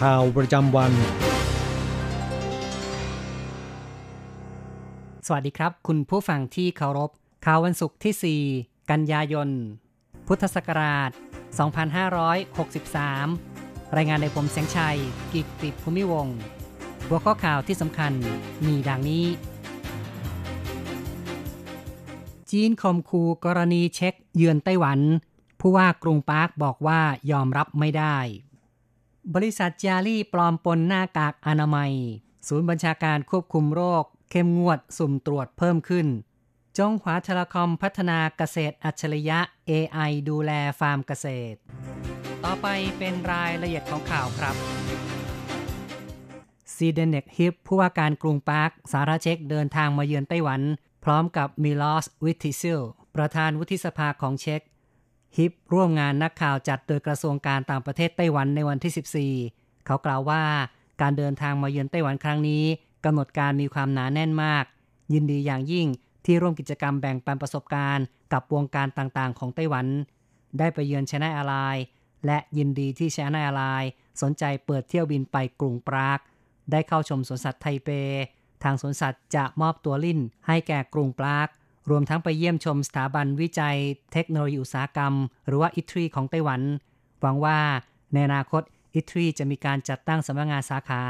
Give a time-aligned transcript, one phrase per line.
[0.00, 0.92] ข่าวประจำวัน
[5.26, 7.10] สวัสดีครับ คุณผู้ฟังที่เคารพ
[7.44, 9.48] ข่าววันศุกร์ที่ 4 กันยายน
[10.26, 11.10] พุทธศักราช
[13.18, 14.98] 2563 รายงานในผมแสงชัย
[15.32, 16.28] กิกติภูมิวง
[17.06, 18.12] หัวข้อข่าวที่สำคัญ
[18.66, 19.26] มีดังนี้
[22.50, 25.00] จีนข่มขู่กรณีเช็กเยือนไต้หวัน
[25.60, 28.18] ผู้ว่ากรุงปรากบอกว่ายอมรับไม่ได้
[29.34, 31.92] บริษัทจารี่ปลอมปนหน้ากากอนามัย
[32.48, 36.06] ศูนย์บัญชาการควบคุมโรค เข้มงวดสุ่มตรวจเพิ่มขึ้น
[36.78, 39.38] จงหวาเทเลคอมพัฒนาเกษตรอัจฉริยะ
[39.70, 41.58] AI ดูแลฟาร์มเกษตร
[42.44, 42.66] ต่อไป
[42.98, 44.56] เป็นรายละเอียดของข่าวครับ
[46.74, 50.60] ซเดเนกฮริบผู้ว่าการกรุงปรากสาธารณรัฐเช็กเดินทางมาเยือนไต้หวัน
[51.04, 52.80] พร้อมกับมิลอสวิทิซิล
[53.14, 54.60] ประธานวุฒิสภาของเช็ก
[55.36, 60.42] ฮิปร่วมงานนักข่าวจัดโดยกระทรวงการต่างประเทศไต้หวันในวันที่ 14 เขากล่าวว่า
[61.00, 62.64] การเดินทางมาเยือนไต้หวันครั้งนี้
[63.04, 64.64] กำหนดการมีความหนาแน่นมาก
[65.12, 65.86] ยินดีอย่างยิ่ง
[66.24, 69.86] ที่ร่วมกิจกรรมแบ่งปันประสบการณ์ กับวงการต่างๆ ของไต้หวัน
[70.58, 71.54] ได้ไปเยือนชนะอะไร
[72.26, 73.64] และยินดีที่ชนะอะไร
[74.22, 76.20] สนใจเปิดเที่ยวบินไปกรุงปราก
[76.70, 77.88] ได้เข้าชมสวนสัตว์ไทเป
[78.62, 81.48] ทางสวนสัตว์จะมอบตัวลิ่นให้แก่กรุงปราก
[81.90, 83.76] รวมทั้งไปเยี่ยมชมสถาบันวิจัย
[84.12, 85.14] เทคโนโลยีอุตสาหกรรม
[85.46, 86.60] หรือว่าอิตรีของไต้หวัน
[87.20, 87.58] หวังว่า
[88.12, 88.62] ในอนาคต
[88.94, 91.02] อิตรีจะมีการจัดตั้งสำนักงานสาขา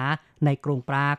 [0.44, 1.16] ในกรุงปราก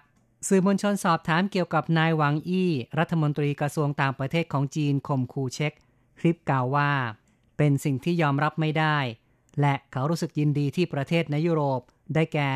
[0.48, 5.74] สื่อมวลชนสอบถามเกี่ยวกับนายหวังอี้รัฐมนตรีกระทรวงต่างประเทศของจีนข่มขู่เช็ค
[6.20, 6.92] คลิปกล่าวว่า
[7.58, 8.98] เป็นสิ่งที่ยอมรับไม่ได้
[9.62, 11.82] และเขารู้สึกยินดีที่ประเทศในยุโรป
[12.16, 12.52] ได้แก่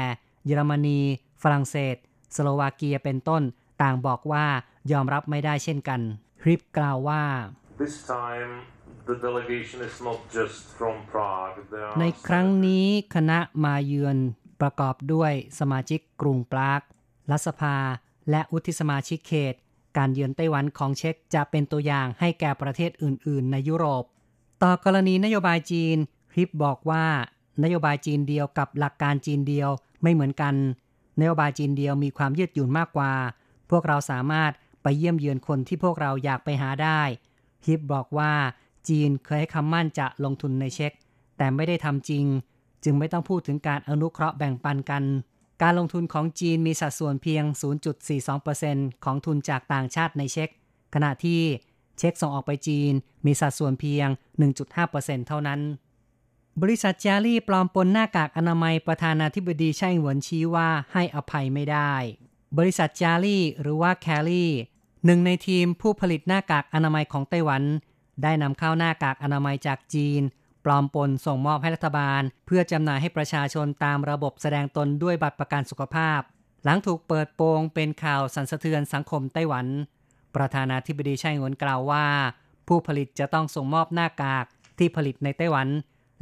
[0.46, 1.00] เยอรมนี
[1.42, 1.96] ฝรั่งเศส
[2.36, 3.44] สโลวาเกียเป็นต้น
[3.82, 4.46] ต่างบอกว่า
[4.92, 6.02] ยอมรับไม่ได้เช่นกัน
[6.44, 7.24] คลิปกล่าวว่า
[7.84, 8.52] This time,
[9.10, 11.58] the delegation is not just from Prague.
[11.72, 14.18] There are ในครั้งนี้คณะมาเยือน
[14.62, 16.82] ประกอบด้วยสมาชิกกรุงปราก
[17.32, 17.78] รัฐสภา
[18.30, 19.56] และอุทิสมาชิกเขต
[19.98, 24.04] การเยือนไต้หวันของเช็กจะเป็นตัวอย่างให้แก่ประเทศอื่น ๆ ในยุโรป
[24.64, 25.98] ต่อกรณีนโยบายจีน
[26.32, 27.06] คลิปบอกว่า
[27.64, 29.70] นโยบายจีนเดียวกับหลักการจีนเดียว
[30.04, 30.54] ไม่เหมือนกัน
[31.20, 33.14] นโยบายจีนเดียวมีความยืดหยุ่นมากกว่า
[33.70, 34.52] พวกเราสามารถ
[34.84, 37.02] ไปเยี่ยมเยือนคนที่พวกเราอยากไปหาได้
[37.66, 38.34] ฮิปบอกว่า
[38.90, 40.92] จีนเคยให้คำมั่นจะลงทุนในเช็ก
[41.38, 42.26] แต่ไม่ได้ทำจริง
[42.84, 45.04] จึงไม่ต้องพูดถึงการอนุเคราะห์แบ่งปันกัน
[45.62, 47.44] การลงทุนของจีนมีสัดส่วนเพียง
[48.24, 50.50] 0.42%ของทุนจากต่างชาติในเช็ก
[50.94, 51.42] ขณะที่
[51.98, 52.92] เช็กส่งออกไปจีน
[53.26, 54.08] มีสัดส่วนเพียง
[54.68, 55.62] 1.5%เท่านั้น
[56.62, 61.94] บริษัทจารี่ปลอมปนหน้ากากอนามัยประธานาธิบดีไช่หวนชี้ว่าให้อภัยไม่ได้
[62.58, 64.52] บริษัทจารี่หรือว่าแคลรี่
[65.06, 67.64] หนึ่งในทีมผู้ผลิตหน้ากากอนามัยของไต้หวัน
[68.24, 70.22] ได้นำเข้าหน้ากากอนามัยจากจีน
[70.66, 76.22] ปลอมปนส่งมอบให้รัฐบาล เพื่อจำหน่ายให้ประชาชนตามระบบแสดงตนด้วยบัตรประกันสุขภาพ
[76.64, 79.68] หลังถูกเปิดโปงเป็นข่าวสั่นสะเทือนสังคมไต้หวัน
[80.36, 82.06] ประธานาธิบดีไช่หวนกล่าวว่า
[82.68, 84.46] ผู้ผลิตจะต้องส่งมอบหน้ากาก
[84.80, 85.68] ที่ผลิตในไต้หวัน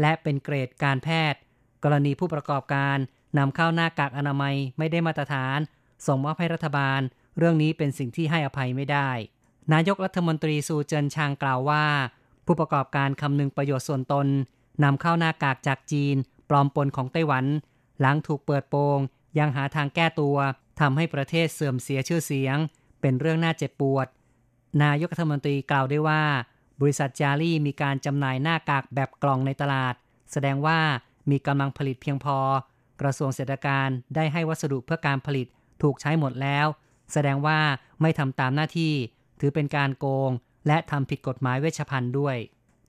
[0.02, 1.40] และเป็นเกรดการแพทย์
[1.84, 2.98] กรณีผู้ประกอบการ
[3.38, 5.60] นำเข้าหน้ากากอนามัยไม่ได้มาตรฐาน
[6.08, 7.02] ส่งมอบให้รัฐบาล
[7.38, 9.10] เรื่องนี้เป็นสิ่งที่ให้อภัยไม่ได้
[9.74, 11.86] นายกรัฐมนตรีซูเจินชางกล่าวว่า
[12.46, 14.28] ผู้ประกอบการคำนึงประโยชน์ส่วนตน
[14.84, 16.16] นำเข้าหน้ากากจากจีน
[16.50, 17.46] ปลอมปนของไต้หวัน
[18.00, 19.00] หลังถูกเปิดโปง
[19.40, 20.38] ยังหาทางแก้ตัว
[20.80, 22.58] ทำให้ประเทศเสื่อมเสียชื่อเสียง
[23.02, 24.08] เป็นเรื่องน่าเจ็บปวด
[24.84, 26.24] นายกรัฐมนตรีกล่าวได้ว่า
[26.82, 29.94] บริษัทจารี่มีการจำหน่ายหน้ากากแบบกล่องในตลาด
[30.32, 30.80] แสดงว่า
[31.30, 32.38] มีกำลังผลิตเพียงพอ
[33.02, 35.48] กระทรวงเศรษฐการได้ให้วัสดุเพื่อการผลิต
[35.82, 36.68] ถูกใช้หมดแล้ว
[37.14, 37.60] แสดงว่า
[38.02, 38.94] ไม่ทำตามหน้าที่
[39.40, 40.32] ถือเป็นการโกง
[40.68, 42.38] และทำผิดกฎหมายเวชภัณฑ์ด้วย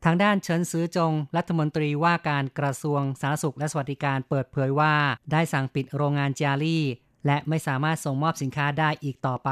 [0.04, 4.94] ทางด้านเฉินซือจง รัฐมนตรีว่าการกระทรวงสาธารณสุขและสวัสดิการเปิดเผยว่า
[5.32, 6.84] ได้สั่งปิดโรงงานจารี่
[7.26, 9.50] และไม่สามารถส่งมอบสินค้าได้อีกต่อไป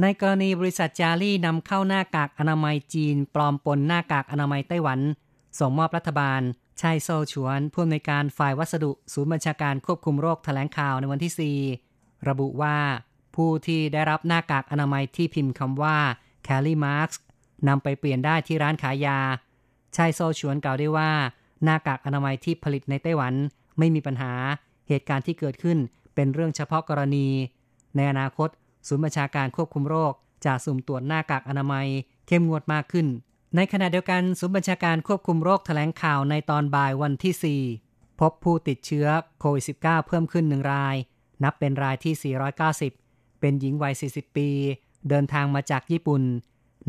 [0.00, 5.00] ในกรณีบริษัทจารี่นำเข้าหน้ากากอนามัยจีน ปลอมปนหน้ากากอนามัยไต้หวัน
[5.58, 6.40] ส่งมอบรัฐบาล
[6.80, 12.76] ชัยโซชวนผู้อำนวยการฝ่ายวัสดุ ศูนย์บัญชาการควบคุมโรคแถลงข่าวในวันที่ 4 ระบุว่า
[13.36, 15.96] ผู้ที่ได้รับหน้ากากอนามัยที่พิมพ์คำว่า
[16.46, 17.16] c a r r y Marks
[17.68, 19.18] นำไปเปลี่ยนได้ที่ร้านขายยา
[19.96, 21.10] ชัยโซชวนกล่าวได้ว่า
[21.64, 23.34] หน้ากากอนามัยที่ผลิตในไต้หวัน
[23.78, 24.32] ไม่มีปัญหา
[24.88, 25.78] เหตุการณ์ที่เกิดขึ้น
[26.14, 27.28] เป็นเรื่องเฉพาะกรณี
[27.96, 28.48] ในอนาคต
[28.86, 30.12] ศูนย์บัญชาการควบคุมโรค
[30.44, 31.86] จะสุ่มตรวจหน้ากากอนามัย
[32.26, 33.06] เข้มงวดมากขึ้น
[33.56, 39.06] ในขณะเดียวกันศูนย์บัญชาการควบคุมโรคแถลงข่าวในตอนบ่ายวันที่ 4 พบผู้ติดเชื้อ
[39.40, 40.96] โควิด -19 เพิ่มขึ้นหนึ่งราย
[41.44, 43.01] นับเป็นรายที่ 490
[43.42, 44.48] เป็นหญิงวัย 40 ปี
[45.08, 46.22] เดินทางมาจากญี่ปุ่น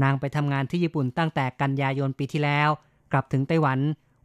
[0.04, 2.70] นางไปทำงานที่ญี่ปุ่นตั้งแต่กันยายนปีที่แล้ว
[3.12, 3.80] กลับถึงไต้หวัน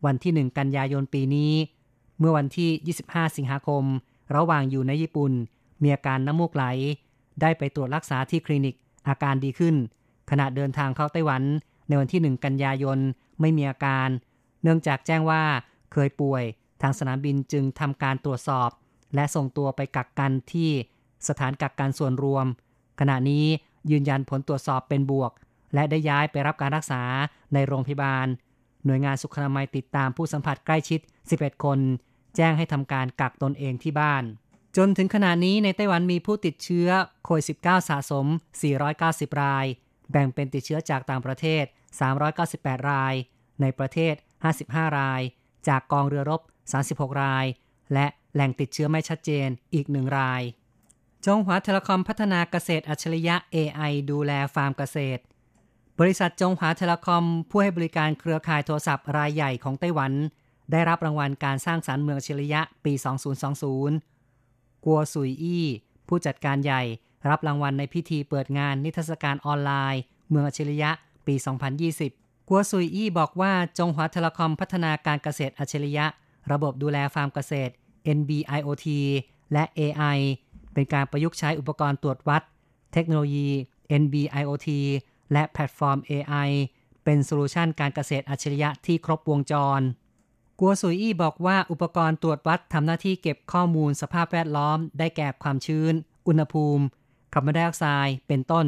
[0.07, 1.53] วันที่ 1 กันยายนปีนี้
[2.19, 3.85] เมื่อวันที่ 25 สิงหาคม
[4.37, 5.33] ระหว่างอยู่ในญี่ปุ่น
[5.83, 6.65] มีอาการน้ำมูกไหล
[7.41, 8.75] ได้ไปตรวจรักษาที่คลินิก
[9.09, 9.75] อาการดีขึ้น
[10.31, 11.43] ขณะเดินทางเข้าไต้หวัน
[11.89, 12.99] ในวันที่ 1 กันยายน
[13.41, 14.09] ไม่มีอาการ
[14.63, 15.43] เนื่องจากแจ้งว่า
[15.93, 16.45] เคยป่วย
[16.83, 18.71] ทางสนามบินจึงทำการตรวจสอบ
[19.15, 20.71] และส่งตัวไปกักกันที่
[21.29, 22.47] สถานกักกันส่วนรวม
[23.00, 23.47] ขณะนี้
[23.91, 25.32] ยืนยันผลตรวจสอบเป็นบวก
[25.75, 27.03] และได้ย้ายไปรับการรักษา
[27.55, 28.26] ในโรงพยาบาล
[28.85, 31.00] หน่วยงานสุขอนามัยติดตามผู้สัมผัสใกล้ชิด
[31.32, 31.79] 11 คน
[32.37, 34.23] แจ้งให้ทำการกักตนเองที่บ้าน
[34.76, 36.88] จนถึงขณะนี้ในไต้หวันมีผู้ติดเชื้อ
[37.25, 38.26] โควิด -19 สะสม
[38.85, 39.67] 490 ราย
[40.11, 41.65] แบ่งเป็นติดเชื้อจากต่างประเทศ
[42.26, 43.15] 398 ราย
[43.61, 44.15] ในประเทศ
[44.56, 45.20] 55 ราย
[45.69, 46.41] จากกองเรือรบ
[46.81, 47.47] 36 ราย
[47.94, 50.43] และแหล่งติดเชื้อไม่ชัดเจนอีกหนึ่งราย
[51.26, 55.23] จงหวาเทเลคอมพัฒนาเกษตรอัจฉริยะ AI ดูแลฟาร์มเกษตร
[55.99, 60.12] บริษัทจงหวาเทเลคอม ผู้ให้บริการเครือข่ายโทรศัพท์รายใหญ่ของไต้หวัน
[60.73, 62.93] ได้รับรางวัลการสร้างสรรค์เมืองอัจฉริยะปี
[64.09, 65.67] 2020 กัวสุยอี้
[66.09, 66.82] ผู้จัดการใหญ่
[67.29, 70.91] รับรางวัลในพิธีเปิดงานนิทรรศการออนไลน์ เมืองอัจฉริยะ
[71.26, 71.35] ปี
[71.93, 76.06] 2020 กัวซุยอี้บอกว่าจงหวาเทเลคอมพัฒนาการเกษตรอัจฉริยะ
[76.53, 77.73] ระบบดูแลฟาร์มเกษตร
[78.19, 78.87] NB-IoT
[79.53, 80.19] และ AI
[80.73, 82.43] เป็นการประยุกต์ใช้อุปกรณ์ตรวจวัด
[82.93, 83.49] เทคโนโลยี
[84.03, 84.69] NB-IoT
[85.32, 86.49] และแพลตฟอร์ม AI
[87.05, 89.81] เป็นโซลูชันการเกษตรอัจฉริยะที่ครบวงจร
[90.59, 95.93] กัวซุยอี้บอกว่าอุปกรณ์ตรวจวัดทำหน้าที่เก็บข้อมูลสภาพแวดล้อม ได้แก่ความชื้น
[96.26, 96.85] อุณหภูมิ
[97.32, 98.67] คาร์บอนไดออกไซด์เป็นต้น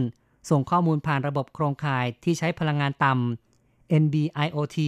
[0.51, 4.79] ส่งข้อมูลผ่านระบบโครงข่ายที่ใช้พลังงานต่ำ NB-IoT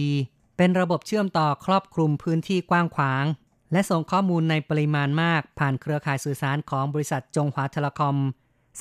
[0.57, 3.23] เป็นระบบเชื่อมต่อครอบคลุมพื้นที่กว้างขวาง
[3.73, 8.17] และส่งข้อมูลในปริมาณมากผ่านเครือข่ายสื่อสารของบริษัทจงหวาเทเลคอม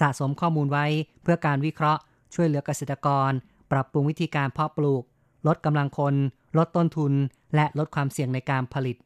[0.01, 0.87] สะสมข้อมูลไว้
[1.23, 2.01] เพื่อการวิเคราะห์
[2.35, 3.31] ช่วยเหลือเกษตรกร
[3.73, 5.03] ปรับปรุงวิธีการเพาะปลูก
[5.47, 6.15] ลดกำลังคน
[6.59, 7.13] ลดต้นทุน
[7.55, 8.97] และลดความเสี่ยงในการผลิต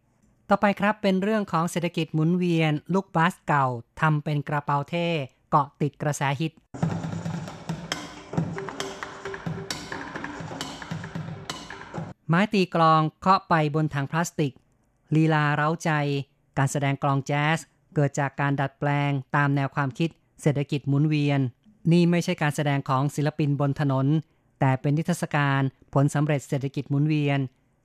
[0.49, 3.67] ต่อไปครับเป็นเรื่องของเศรษฐกิจหมุนเวียน ลูกบาสเก่า
[4.01, 5.09] ทำเป็นกระเป๋าเท่
[5.51, 6.53] เกาะติดกระแสฮิต
[12.29, 14.53] ไม้ตีกลองเคาะไปบนถังพลาสติก
[15.15, 15.91] ลีลาเร้าใจ
[16.59, 17.59] การแสดงกลองแจ๊ส
[17.95, 20.11] เกิดจากการดัดแปลงตามแนวความคิด
[20.43, 21.41] เศรษฐกิจหมุนเวียน
[21.93, 24.07] นี่ไม่ใช่การแสดงของศิลปินบนถนน
[24.61, 25.63] แต่เป็นนิทรรศการ
[25.95, 27.39] ผลสำเร็จเศรษฐกิจหมุนเวียน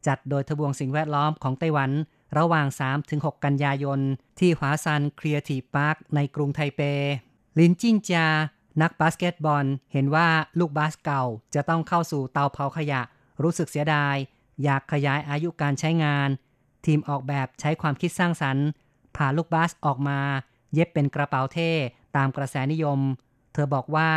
[0.07, 1.91] จัดโดยทบวงสิ่งแวดล้อมของไต้หวัน
[2.38, 2.68] ระหว่าง
[3.06, 4.00] 3-6 กันยายน
[4.39, 6.81] ที่หวาซัน Creative Park ในกรุงไทเป
[7.60, 8.27] ลินจิ้งจา
[8.81, 10.27] นักบาสเกตบอล เห็นว่า
[10.60, 11.24] ลูกบาสเก่า
[11.55, 13.01] จะต้องเข้าสู่เตาเผาขยะ
[13.43, 14.15] รู้สึกเสียดาย
[14.63, 16.29] อยากขยายอายุการใช้งาน
[16.87, 18.66] ทีมออกแบบใช้ความคิดสร้างสรรค์
[19.16, 20.18] ผ่าลูกบาสออกมา
[20.75, 21.70] เย็บเป็นกระเป๋าเท่
[22.16, 22.99] ตามกระแสนิยม
[23.52, 24.11] เธอบอกว่า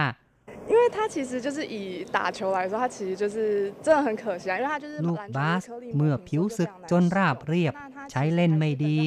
[0.72, 1.77] 因为它其实就是以
[2.18, 3.38] 打球来说，它其实就是
[3.86, 5.62] 真的很可惜啊，因为它就是ลูกบาส
[5.96, 7.74] เมื่อผิวสึกจนราบเรียบ
[8.12, 8.98] ใช้เล่นไม่ดี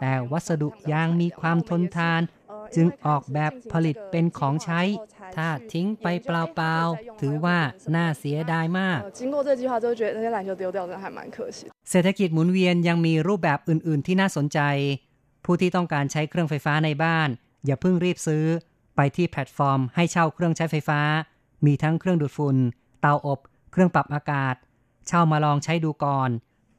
[0.00, 2.20] แต่วัสดุยางมีความทนทาน
[2.75, 4.81] จึงออกแบบผลิตเป็นของใช้
[5.35, 7.57] ถ้าทิ้งไปเปล่าๆ ถือว่า
[7.95, 8.99] น่าเสียดายมาก
[11.89, 14.59] เศรษฐกิจหมุนเวียนยังมีรูปแบบอื่นๆ ที่น่าสนใจ
[15.45, 17.29] ผู้ที่ต้องการใช้เครื่องไฟฟ้าในบ้าน
[17.65, 18.45] อย่าเพิ่งรีบซื้อ
[18.95, 21.01] ไปที่แพลตฟอร์มให้เช่าเครื่องใช้ไฟฟ้า
[21.65, 22.57] มีทั้งเครื่องดูดฝุ่น
[23.01, 23.39] เตาอบ
[23.71, 24.55] เครื่องปรับอากาศ
[25.07, 26.29] เช่ามาลองใช้ดูก่อน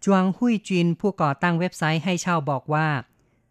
[0.05, 2.87] จวงหุยจินผู้ก่อตั้งเว็บไซต์ให้เช่าบอกว่า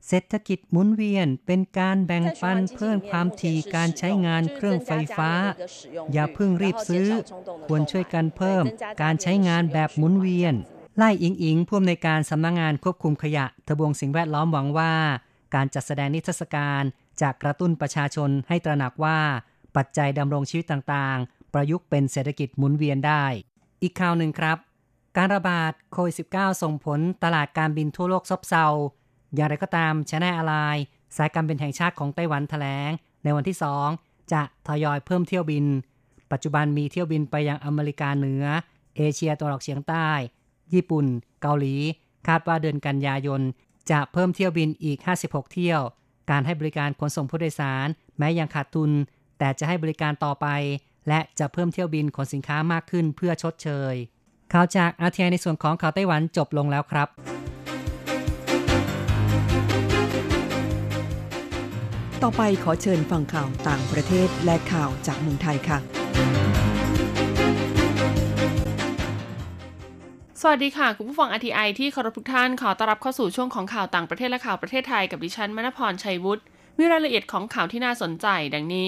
[0.07, 5.31] เศรษฐกิจหมุนเวียนเป็นการแบ่งปันเพิ่มความถี่การใช้งานเครื่องไฟฟ้า
[6.13, 7.07] อย่าเพิ่งรีบซื้อ
[7.67, 8.63] ควรช่วยกันเพิ่ม
[9.01, 10.53] การใช้งานแบบหมุนเวียน
[10.97, 14.93] ไล่อิงอิงผู้อำนวยการสำนักงงานควบคุมขยะทบวงสิ่งแวดล้อมหวังว่า
[15.55, 16.83] การจัดแสดงนิทรรศการ
[17.21, 19.19] จะกระตุ้นประชาชนให้ตระหนักว่า
[19.75, 23.25] ปัจจัยดำรงชีวิตต่างๆ ประยุกต์เป็นเศรษฐกิจหมุนเวียนได้
[23.81, 24.57] อีกข่าวหนึ่งครับ
[25.17, 28.65] การระบาดโควิด -19 ส่งผลตลาดการบินทั่วโลกซบเซา
[29.35, 30.85] อย่างไรก็ตามช h น n อ a ไลน์
[31.17, 32.89] สายการบินแห่งชาติของไต้หวันแถลง
[33.23, 33.57] ในวันที่
[33.93, 35.65] 2 จะทยอยเพิ่มเที่ยวบิน
[36.31, 38.45] ปัจจุบันมีเที่ยวบินไปยังอเมริกาเหนือ
[38.97, 40.09] เอเชียตะวันออกเฉียงใต้
[40.73, 41.05] ญี่ปุ่น
[41.41, 41.75] เกาหลี
[42.27, 43.41] คาดว่าเดือนกันยายน
[43.91, 45.81] จะเพิ่มเที่ยวบินอีก 56 เที่ยว
[46.29, 48.91] การให้บริการขนส่งผู้โดยสาร แม้ยังขาดทุน
[49.39, 50.47] แต่จะให้บริการต่อไป
[51.07, 53.93] และจะเพิ่มเที่ยวบินขนสินค้ามากขึ้นเพื่อชดเชย
[54.53, 57.07] ข่าวจากอาเทียในส่วนของข่าวไต้หวันจบลงแล้วครับ
[62.27, 65.77] ต่อไปขอเชิญฟังข่าวต่างประเทศและข่าวจากเมืองไทยค่ะ
[70.41, 76.43] สวัสดีค่ะ คุณผู้ฟัง RTI ที่เคารพทุกท่านขอต้อนรับเข้าสู่ช่วงของข่าวต่างประเทศและข่าวประเทศไทยกับดิฉันมณพรชัยวุฒิ
[76.77, 78.87] มีรายละเอียดของข่าวที่น่าสนใจดังนี้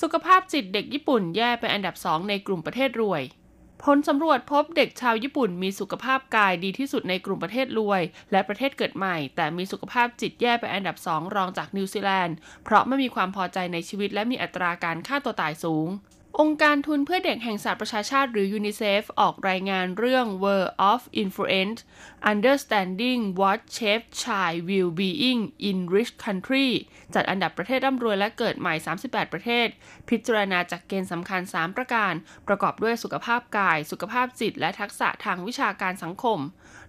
[0.00, 3.22] สุขภาพจิตเด็กญี่ปุ่นแย่เป็นอันดับสองในกลุ่มประเทศรวย
[3.88, 15.88] ผลสำรวจพบเด็กชาวญี่ปุ่นมีสุขภาพกายดีที่สุดในกลุ่มประเทศรวย และประเทศเกิดใหม่ แต่มีสุขภาพจิตแย่เป็นอันดับสองรองจากนิวซีแลนด์ เพราะไม่มีความพอใจในชีวิตและมีอัตราการฆ่าตัวตายสูง
[16.40, 21.80] องค์การทุนเพื่อเด็กแห่งสหประชาชาติหรือยูนิเซฟออกรายงานเรื่อง World of Influence
[22.32, 26.68] Understanding What Shape Child Well-being in Rich Country
[27.14, 28.74] จัดอันดับประเทศร่ำรวยและเกิดใหม่
[29.04, 29.68] 38 ประเทศ
[30.08, 32.12] พิจารณาจากเกณฑ์สำคัญ 3 ประการ
[32.48, 36.38] ประกอบด้วยสุขภาพกาย สุขภาพจิต และทักษะทางวิชาการสังคม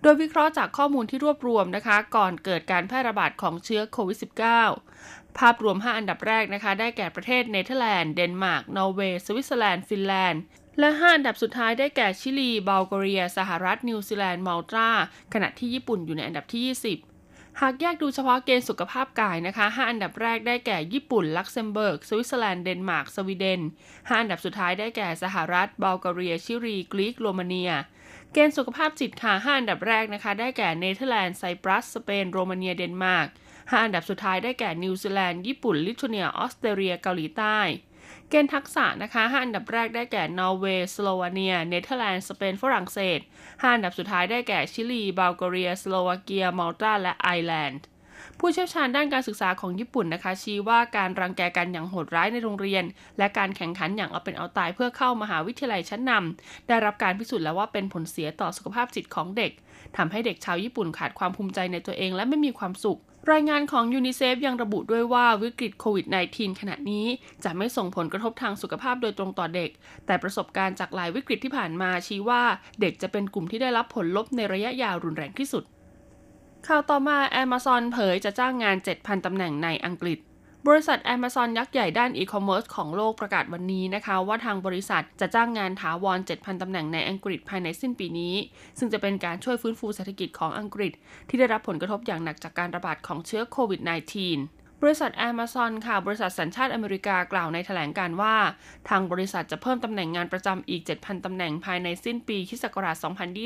[0.01, 10.42] โดยวิเคราะห์จากข้อมูลที่รวบรวมนะคะ ก่อนเกิดการแพร่ระบาดของเชื้อโควิด -19 ภาพรวม 5 อันดับแรกนะคะ ได้แก่ประเทศเนเธอร์แลนด์ เดนมาร์ก นอร์เวย์ สวิตเซอร์แลนด์ ฟินแลนด์
[10.80, 14.89] และ 5 อันดับสุดท้ายได้แก่ชิลี บัลแกเรีย สหรัฐ นิวซีแลนด์ มัลตา
[15.34, 16.63] ขณะที่ญี่ปุ่นอยู่ในอันดับที่
[17.12, 23.62] 20หากแยกดูเฉพาะเกณฑ์สุขภาพกายนะคะ 5 อันดับแรกได้แก่ญี่ปุ่น ลักเซมเบิร์ก สวิตเซอร์แลนด์ เดนมาร์ก สวีเดน
[23.92, 27.72] 5 อันดับสุดท้ายได้แก่สหรัฐ บัลแกเรีย ชิลี กรีก โรมาเนีย
[28.34, 33.27] เกณฑ์สุขภาพจิตค่ะ 5 อันดับแรกนะคะ ได้แก่เนเธอร์แลนด์ ไซปรัส สเปน โรมาเนีย เดนมาร์ก
[33.69, 37.60] 5 อันดับสุดท้ายได้แก่นิวซีแลนด์ ญี่ปุ่น ลิทัวเนีย ออสเตรเลีย เกาหลีใต้
[38.29, 47.81] เกณฑ์ทักษะนะคะ 5 อันดับแรกได้แก่นอร์เวย์ สโลวาเนีย เนเธอร์แลนด์ สเปน ฝรั่งเศส 5 อันดับสุดท้ายได้แก่ชิลี บัลแกเรีย สโลวาเกียมัลตา และไอร์แลนด์
[48.39, 52.84] ผู้เชี่ยวชาญด้านการศึกษาของญี่ปุ่นนะคะ ชี้ว่าการรังแกกันอย่างโหดร้ายในโรงเรียน
[53.17, 59.51] และการแข่งขันอย่างเอาเป็นเอาตายเพื่อเข้ามหาวิทยาลัยชั้นนำได้รับการพิสูจน์แล้วว่าเป็นผลเสียต่อสุขภาพจิตของเด็ก
[59.98, 63.00] ทำให้เด็กชาวญี่ปุ่นขาดความภูมิใจในตัวเองและไม่มีความสุข
[63.32, 67.05] รายงานของยูนิเซฟยังระบุด้วยว่าวิกฤตโควิด -19 ขณะนี้
[67.44, 69.70] จะไม่ส่งผลกระทบทางสุขภาพโดยตรงต่อเด็ก
[70.05, 72.44] แต่ประสบการณ์จากหลายวิกฤตที่ผ่านมาชี้ว่า
[72.82, 75.63] เด็กจะเป็นกลุ่มที่ได้รับผลลบในระยะยาวรุนแรงที่สุด
[76.67, 80.20] ข่าวต่อมา Amazon เผยจะจ้างงาน 7,000 ตำแหน่งในอังกฤษ
[80.67, 88.36] บริษัท Amazon ยักษ์ใหญ่ด้านอีคอมเมิร์ซของโลกประกาศวันนี้นะคะว่าทางบริษัทจะจ้างงานถาวร 7,000 ตำแหน่งในอังกฤษภายในสิ้นปีนี้
[88.77, 90.91] ซึ่งจะเป็นการช่วยฟื้นฟูเศรษฐกิจของอังกฤษ
[91.29, 98.36] ที่ได้รับผลกระทบอย่างหนักจากการระบาดของเชื้อโควิด -19 บริษัท Amazon ค่ะ บริษัทสัญชาติอเมริกากล่าวในแถลงการว่า
[98.89, 102.65] ทางบริษัทจะเพิ่มตำแหน่งงานประจำอีก 7,000 ตำแหน่งภายในสิ้นปีคศ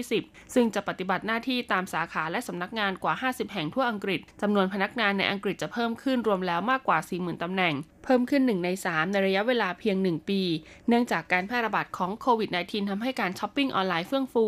[0.05, 7.73] 2020 ซึ่งจะปฏิบัติหน้าที่ตามสาขาและสำนักงานกว่า 50 แห่งทั่วอังกฤษจำนวนพนักงานในอังกฤษจะเพิ่มขึ้นรวมแล้วมากกว่า 40,000 ตำแหน่ง
[8.09, 10.41] พิ่มขึ้น 1 ใน 3 ในระยะเวลาเพียง 1 ปี
[10.87, 14.45] เนื่องจากการแพร่ระบาดของโควิด -19 ทำให้การช้อปปิ้งออนไลน์เฟื่องฟู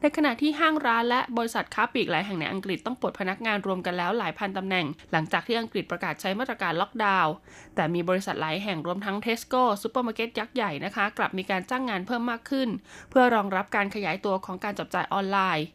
[0.00, 7.32] ในขณะที่ห้างร้านและบริษัทค้าปลีกหลายแห่งในอังกฤษต้องปลดพนักงานรวมกันแล้วหลายพันตำแหน่ง หลังจากที่อังกฤษประกาศใช้มาตรการล็อกดาวน์
[7.74, 12.68] แต่มีบริษัทหลายแห่งรวมทั้งเทสโก้ซูเปอร์มาร์เก็ตยักษ์ใหญ่นะคะ กลับมีการจ้างงานเพิ่มมากขึ้น
[13.10, 15.66] เพื่อรองรับการขยายตัวของการจับจ่ายออนไลน์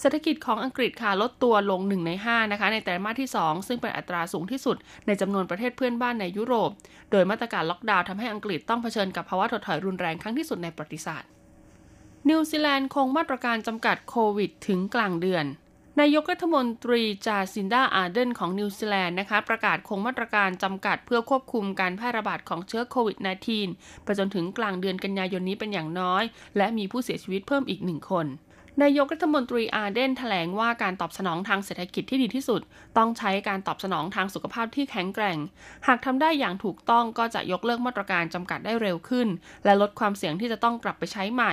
[0.00, 4.76] เศรษฐกิจของอังกฤษค่ะหดตัวลง 1 ใน 5 นะคะ ในไตรมาสที่ 2 ซึ่งเป็นอัตราสูงที่สุด
[5.06, 6.70] ในจำนวนประเทศเพื่อนบ้านในยุโรป
[7.10, 11.28] โดยมาตรการล็อกดาวน์ทำให้อังกฤษต้องเผชิญกับภาวะถดถอยรุนแรงครั้งที่สุดในประวัติศาสตร์
[12.28, 15.44] นิวซีแลนด์คงมาตรการจำกัดโควิด ถึงกลางเดือน
[16.00, 23.18] นายกรัฐมนตรีจาซินดาอาร์เดนของนิวซีแลนด์นะคะประกาศคงมาตรการจำกัดเพื่อควบคุมการแพร่ระบาดของเชื้อโควิด
[23.62, 26.22] -19 ไปจนถึงกลางเดือนกันยายนนี้เป็นอย่างน้อย
[26.56, 28.26] และมีผู้เสียชีวิตเพิ่มอีกหนึ่งคน
[28.82, 32.60] นายกรัฐมนตรีอาร์เดนแถลงว่าการตอบสนองทางเศรษฐกิจที่ดีที่สุด
[32.98, 35.38] ต้องใช้การตอบสนองทางสุขภาพที่แข็งแกร่ง
[35.86, 39.28] หากทำได้อย่างถูกต้องก็จะยกเลิกมาตรการจำกัดได้เร็วขึ้น
[39.64, 41.52] และลดความเสี่ยงที่จะต้องกลับไปใช้ใหม่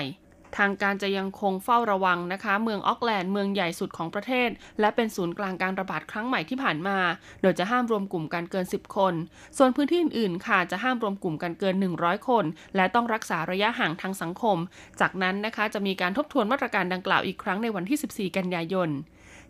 [0.58, 4.50] ทางการจะยังคงเฝ้าระวังนะคะ เมืองออกแลนด์เมืองใหญ่สุดของประเทศ
[4.80, 6.98] และเป็นศูนย์กลางการระบาดครั้งใหม่ที่ผ่านมา
[7.42, 9.13] โดยจะห้ามรวมกลุ่มกันเกิน 10 คน
[9.58, 14.58] ส่วนพื้นที่อื่นๆ ค่ะจะห้ามรวมกลุ่มกันเกิน 100 คน และต้องรักษาระยะห่างทางสังคม
[15.01, 18.89] จากนั้นนะคะจะมีการทบทวนมาตรการดังกล่าวอีกครั้งในวันที่ 14 กันยายน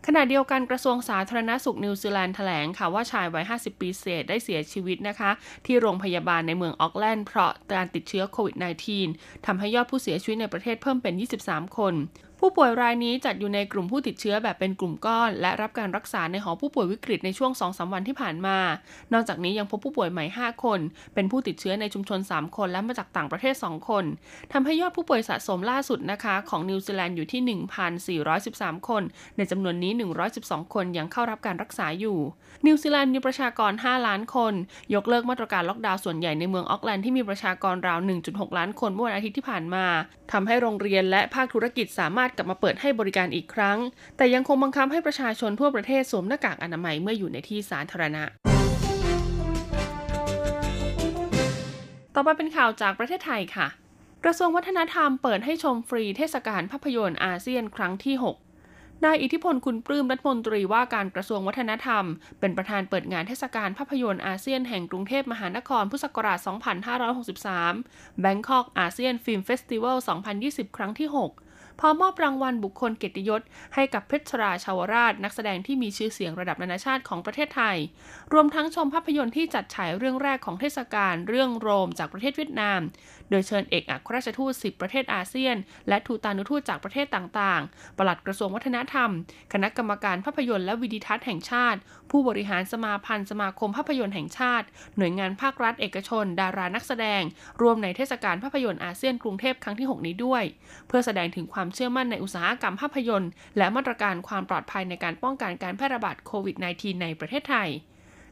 [0.05, 5.31] ขณะเดียวกันกระทรวงสาธารณสุขนิวซีแลนด์แถลงค่ะว่าชายวัย 50 ปีเศษได้เสียชีวิตนะคะ
[5.65, 8.55] ที่โรงพยาบาลในเมืองออกแลนด์เพราะการติดเชื้อโควิด
[9.01, 11.13] -19 ทำให้ยอดผู้เสียชีวิตในประเทศเพิ่มเป็น
[11.45, 11.93] 23 คน
[12.39, 18.57] ผู้ป่วยรายนี้จัดอยู่ในกลุ่มผู้ติดเชื้อแบบเป็นกลุ่มก้อน และรับการรักษาในหอผู้ป่วยวิกฤตในช่วง 2-3 วันที่ผ่านมา
[19.13, 20.79] นอกจากนี้ยังพบผู้ป่วยใหม่ 5 คน
[21.13, 24.03] เป็นผู้ติดเชื้อในชุมชน 3 คนและมาจากต่างประเทศ 2 คน
[24.53, 27.41] ทำให้ยอดผู้ป่วยสะสมล่าสุดนะคะของนิวซีแลนด์อยู่ที่
[28.15, 29.03] 1,413 คน
[29.37, 29.91] ในจำนวนนี้
[30.33, 32.17] 112 คนยังเข้ารับการรักษาอยู่
[32.65, 34.53] นิวซีแลนด์มีประชากร 5 ล้านคน
[34.93, 39.85] ยกเลิกมาตรการล็อกดาวน์ส่วนใหญ่ในเมืองออกแลนด์ที่มีประชากรราว 1.6 ล้านคนเมื่อวันอาทิตย์ที่ผ่านมา
[40.31, 43.77] ทำให้โรงเรียนและภาคธุรกิจสามารถกลับมาเปิดให้บริการอีกครั้ง
[44.17, 48.23] แต่ยังคงบังคับให้ประชาชนทั่วประเทศสวมหน้ากากอนามัยเมื่ออยู่ในที่สาธารณะ
[52.15, 53.67] ต่อไปเป็นข่าวจากประเทศไทยค่ะ
[54.23, 62.03] กระทรวงวัฒนธรรมเปิดให้ชมฟรีเทศกาลภาพยนตร์อาเซียนครั้งที่ 6 นายอิทธิพลคุณปลื้มรัฐมนตรีว่าการกระทรวงวัฒนธรรม
[62.39, 66.39] เป็นประธานเปิดงานเทศกาลภาพยนตร์อาเซียนแห่งกรุงเทพมหานครพุทธศักราช
[67.49, 69.95] 2563 Bangkok ASEAN Film Festival
[70.37, 71.46] 2020 ครั้งที่ 6
[71.79, 73.41] พร้อมมอบรางวัลบุคคลเกียรติยศ
[73.75, 77.77] ให้กับเพชรราชาวราช นักแสดงที่มีชื่อเสียงระดับนานาชาติของประเทศไทย
[78.33, 82.79] รวมทั้งชมภาพยนตร์ที่จัดฉายเรื่องแรกของเทศกาลเรื่องโรมจากประเทศเวียดนาม
[83.29, 85.55] โดยเชิญเอกอัครราชทูต 10 ประเทศอาเซียน
[85.87, 89.09] และทูตานุทูตจากประเทศต่างๆ ปลัดกระทรวงวัฒนธรรม
[89.53, 91.79] คณะกรรมการภาพยนตร์และวิดิทัศน์แห่งชาติ
[92.11, 97.21] ผู้บริหารสมาพันธ์สมาคมภาพยนตร์แห่งชาติ หน่วยงานภาครัฐเอกชน ดารานักแสดง
[97.61, 100.43] รวมในเทศกาลภาพยนตร์อาเซียนกรุงเทพครั้งที่ 6 นี้ด้วย
[100.87, 107.69] เพื่อแสดงถึงความเชื่อมั่นในอุตสาหกรรมภาพยนตร์ และมาตรการความปลอดภัยในการป้องกันการแพร่ระบาดโควิด -19 ในประเทศไทย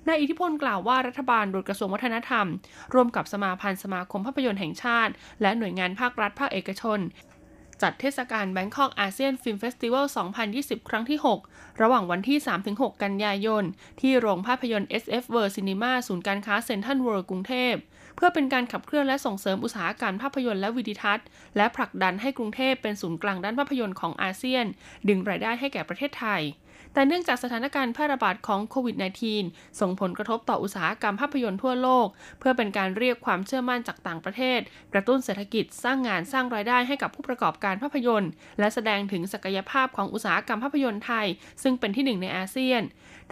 [0.08, 2.48] นายอิทธิพลกล่าวว่ารัฐบาลโดยกระทรวงวัฒนธรรม
[2.94, 7.00] ร่วมกับสมาพันธ์สมาคมภาพยนตร์แห่งชาติ และหน่วยงานภาครัฐภาคเอกชน
[7.82, 10.06] จัดเทศกาล Bangkok ASEAN Film Festival
[10.48, 12.38] 2020 ครั้งที่ 6 ระหว่างวันที่
[12.70, 13.64] 3-6 กันยายน
[14.02, 17.74] ที่โรงภาพยนตร์ SF World Cinema ศูนย์การค้าเซ็นทรัลเวิลด์กรุงเทพ
[18.16, 21.28] เพื่อเป็นการขับเคลื่อนและส่งเสริมอุตสาหการมภาพยนตร์และวิดิทัศน์
[21.58, 24.66] และผลักดันให้กรุงเทพเป็นศูนย์กลางด้านภาพยนตร์ของอาเซียน
[25.08, 26.42] ดึงรายได้ให้แก่ประเทศไทย
[26.96, 28.96] แต่เนื่องจากสถานการณ์แพร่ระบาดของโควิด
[29.38, 32.08] -19 ส่งผลกระทบต่ออุตสาหกรรมภาพยนตร์ทั่วโลก
[32.40, 34.60] เพื่อเป็นการเรียกความเชื่อมั่นจากต่างประเทศ
[34.94, 41.28] กระตุ้นเศรษฐกิจสร้างงานสร้างรายได้ให้กับผู้ประกอบการภาพยนตร์ และแสดงถึงศักยภาพของอุตสาหกรรมภาพยนตร์ไทย
[41.64, 42.82] ซึ่งเป็นที่หนึ่งในอาเซียน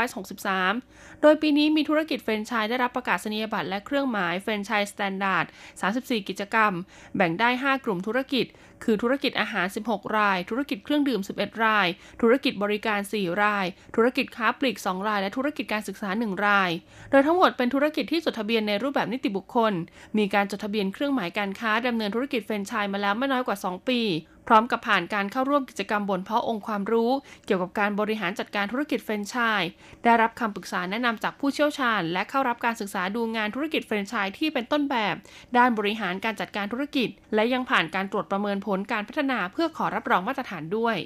[0.02, 5.46] 2563 โดยปีนี้มีธุรกิจแฟรนไชส์ได้รับประกาศนียบัตรและเครื่องหมาย Franchise Standard
[5.86, 6.72] 34 กิจการ
[7.16, 8.46] แบ่งได้ 5 กลุ่มธุรกิจ
[8.84, 11.86] คือธุรกิจอาหาร 16 ราย ธุรกิจเครื่องดื่ม 11 ราย
[12.22, 13.66] ธุรกิจบริการ 4 ราย
[13.96, 16.70] ธุรกิจค้าปลีก 2 ราย และธุรกิจการศึกษา 1 ราย
[17.10, 19.72] โดยทั้งหมดเป็นธุรกิจที่จดทะเบียนในรูปแบบนิติบุคคล
[20.18, 24.00] มีการจดทะเบียนเครื่องหมายการค้าดำเนินธุรกิจแฟรนไชส์มาแล้วไม่น้อยกว่า 2 ปี
[24.48, 27.10] พร้อมกับผ่านการเข้าร่วมกิจกรรมบ่มเพาะองค์ความรู้
[27.46, 29.62] เกี่ยวกับการบริหารจัดการธุรกิจแฟรนไชส์
[30.04, 35.14] ได้รับคำปรึกษาแนะนำจากผู้เชี่ยวชาญ และเข้ารับการศึกษาดูงานธุรกิจแฟรนไชส์ที่เป็นต้นแบบ
[35.56, 40.96] ด้านบริหารการจัดการธุรกิจ และยังผ่านการตรวจประเมินผลการพัฒนาเพื่อขอรับรองมาตรฐานด้วย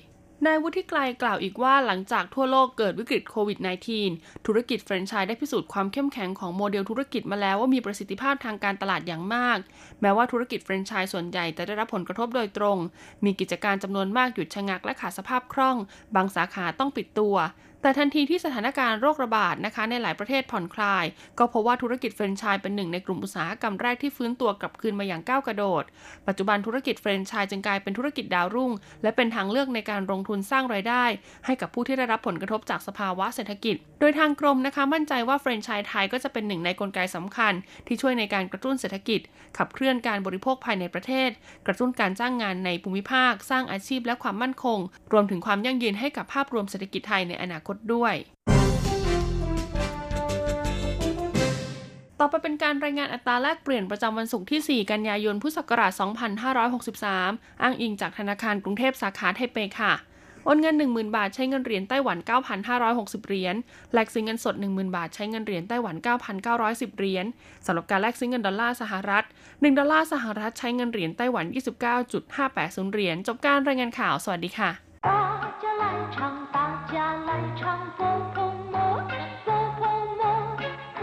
[0.46, 3.58] นายวุฒิไกลกล่าวอีกว่าหลังจากทั่วโลกเกิดวิกฤตโควิด
[4.02, 9.58] -19 ธุรกิจแฟรนไชส์ได้พิสูจน์ความเข้มแข็งของโมเดลธุรกิจมาแล้วว่ามีประสิทธิภาพทางการตลาดอย่างมาก
[10.00, 12.76] แม้ว่าธุรกิจแฟรนไชส์ส่วนใหญ่จะได้รับผลกระทบโดยตรง
[13.24, 15.76] มีกิจการจำนวนมากหยุดชะงักและขาดสภาพคล่อง
[16.14, 17.34] บางสาขาต้องปิดตัว
[17.82, 21.04] แต่ทันทีที่สถานการณ์โรคระบาดนะคะในหลายประเทศผ่อนคลาย
[21.38, 25.84] ก็พบว่าธุรกิจแฟรนไชส์เป็นหนึ่งในกลุ่มอุตสาหกรรมแรกที่ฟื้นตัวกลับคืนมาอย่างก้าวกระโดด
[26.26, 31.04] ปัจจุบันธุรกิจแฟรนไชส์จึงกลายเป็นธุรกิจดาวรุ่ง และเป็นทางเลือกในการลงทุนสร้างรายได้
[31.46, 37.52] ให้กับผู้ที่ได้รับผลกระทบจากสภาวะเศรษฐกิจ โดยทางกรมนะคะมั่นใจว่าแฟรนไชส์ไทยก็จะเป็นหนึ่งในกลไกสำคัญ
[37.86, 39.20] ที่ช่วยในการกระตุ้นเศรษฐกิจ
[39.58, 41.30] ขับเคลื่อนการบริโภคภายในประเทศ
[41.66, 44.78] กระตุ้นการจ้างงานในภูมิภาค สร้างอาชีพและความมั่นคง
[45.12, 48.14] รวมถึงความยั่งยืนให้กับภาพรวมเศรษฐกิจไทยในอนาคตด้วย
[52.20, 55.92] ต่อไปเป็นการรายงานอัตราแลกเปลี่ยนประจำวันศุกร์ที่ 4 กันยายน พุทธศักราช
[56.76, 59.94] 2563 อ้างอิงจากธนาคารกรุงเทพสาขาไทเปค่ะ
[60.44, 62.18] โอนเงิน 10,000 บาทใช้เงินเหรียญไต้หวัน
[62.72, 63.56] 9,560 เหรียญ
[63.92, 65.96] แลกซื้อเงินสด 10,000 บาทใช้เงินเหรียญไต้หวัน
[66.46, 67.26] 9,910 เหรียญ
[67.66, 71.46] สำหรับการแลกซื้อเงินดอลลาร์สหรัฐ 1 ดอลลาร์สหรัฐใช้เงินเหรียญไต้หวัน
[72.18, 75.09] 29.580 เหรียญ จบการรายงานข่าว สวัสดีค่ะ 大
[75.61, 76.17] 家来唱，
[76.55, 76.57] 大
[76.91, 76.95] 家
[77.27, 77.61] 来唱，
[77.97, 77.99] 佛
[78.33, 78.37] 婆
[78.73, 78.75] 摩，
[79.45, 79.47] 佛
[79.79, 79.81] 婆
[80.19, 80.23] 摩，
[80.99, 81.01] 佛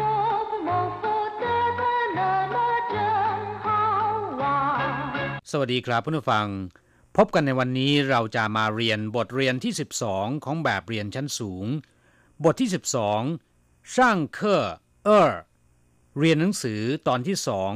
[0.49, 1.05] 婆摩，佛
[1.43, 1.45] 得
[1.79, 1.83] 的
[2.19, 2.21] 那
[2.55, 2.57] 么
[2.93, 2.95] 真
[3.63, 3.67] 好
[4.41, 4.43] 玩。
[5.51, 6.47] สวัสดีครับผู้ฟัง
[7.17, 9.73] พบกันในวันนี้เราจะมาเรียนบทเรียนที่
[10.09, 11.67] 12 ของแบบเรียนชั้นสูง
[12.45, 12.69] บทที่
[13.31, 14.65] 12ช่างเคอ
[15.05, 15.31] เออ
[16.19, 17.73] เรียนหนังสือตอนที่สอง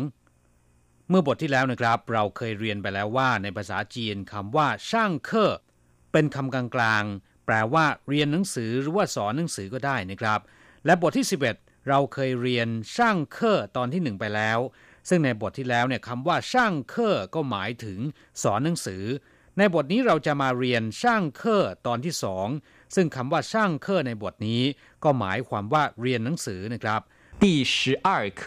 [1.09, 5.53] เมื่อบทที่แล้วนะครับ เราเคยเรียนไปแล้วว่าในภาษาจีนคำว่าช่างเคอ
[6.13, 10.41] เป็นคำกลางๆ แปลว่าเรียนหนังสือหรือว่าสอนหนังสือก็ได้นะครับ
[10.87, 11.27] และบทที่
[11.57, 14.59] 11 เราเคยเรียนช่างเคอตอนที่หนึ่งไปแล้ว
[15.09, 17.99] ซึ่งในบทที่แล้วเนี่ยคำว่าช่างเคอก็หมายถึง
[18.43, 19.05] สอนหนังสือ
[19.59, 22.49] ในบทนี้เราจะมาเรียนช่างเคอตอนที่สอง
[22.95, 24.63] ซึ่งคำว่าช่างเคอในบทนี้
[25.05, 27.01] ก็หมายความว่าเรียนหนังสือนะครับ
[27.43, 27.75] 第十
[28.07, 28.09] 二
[28.41, 28.43] 课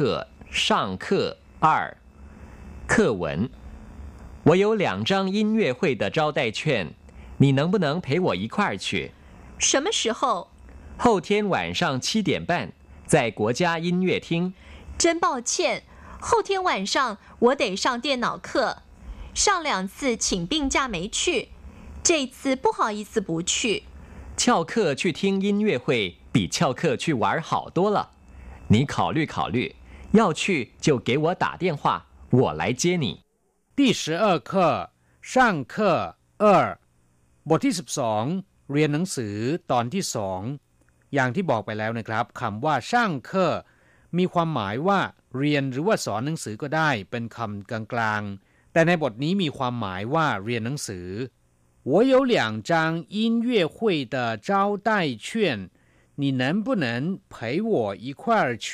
[0.65, 0.65] 上
[1.03, 1.05] 课
[1.65, 1.67] 二
[2.91, 3.23] 课文。
[4.47, 6.93] 我有两张音乐会的招待券，
[7.42, 9.10] 你能不能陪我一块儿去？
[9.58, 10.52] 什么时候？
[10.96, 12.72] 后天晚上七点半，
[13.04, 14.54] 在国家音乐厅。
[14.96, 15.82] 真抱歉，
[16.20, 18.84] 后天晚上我得上电脑课，
[19.34, 21.48] 上两次请病假没去，
[22.04, 23.82] 这次不好意思不去。
[24.36, 28.12] 翘课去听音乐会比翘课去玩好多了，
[28.68, 29.74] 你考虑考虑，
[30.12, 33.22] 要去就给我打电话，我来接你。
[33.74, 36.78] 第十二课上课二
[37.49, 38.23] บทที่สิบสอง
[38.71, 39.35] เรียนหนังสือ
[39.71, 40.41] ตอนที่สอง
[41.13, 43.53] อย่างที่บอกไปแล้วนะครับคำว่าช่างเคอ
[44.17, 44.99] มีความหมายว่า
[45.37, 51.07] เรียนหรือว่าสอนหนังสือก็ได้เป็นคำกลางๆ แต่ในบทนี้มีความหมายว่าเรียนหนังสือ
[51.89, 52.35] 我有两
[52.69, 52.71] 张
[53.17, 53.77] 音乐会
[54.13, 54.15] 的
[54.47, 54.49] 招
[54.87, 54.89] 待
[55.27, 55.27] 券
[56.21, 56.85] 你能不能
[57.33, 57.73] 陪我
[58.05, 58.67] 一块儿去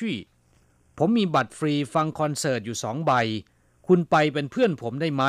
[0.97, 3.11] ผมมีบัตรฟรีฟังคอนเสิร์ตอยู่สองใบ
[3.87, 5.23] คุณไปเป็นเพื่อนผมได้ไหม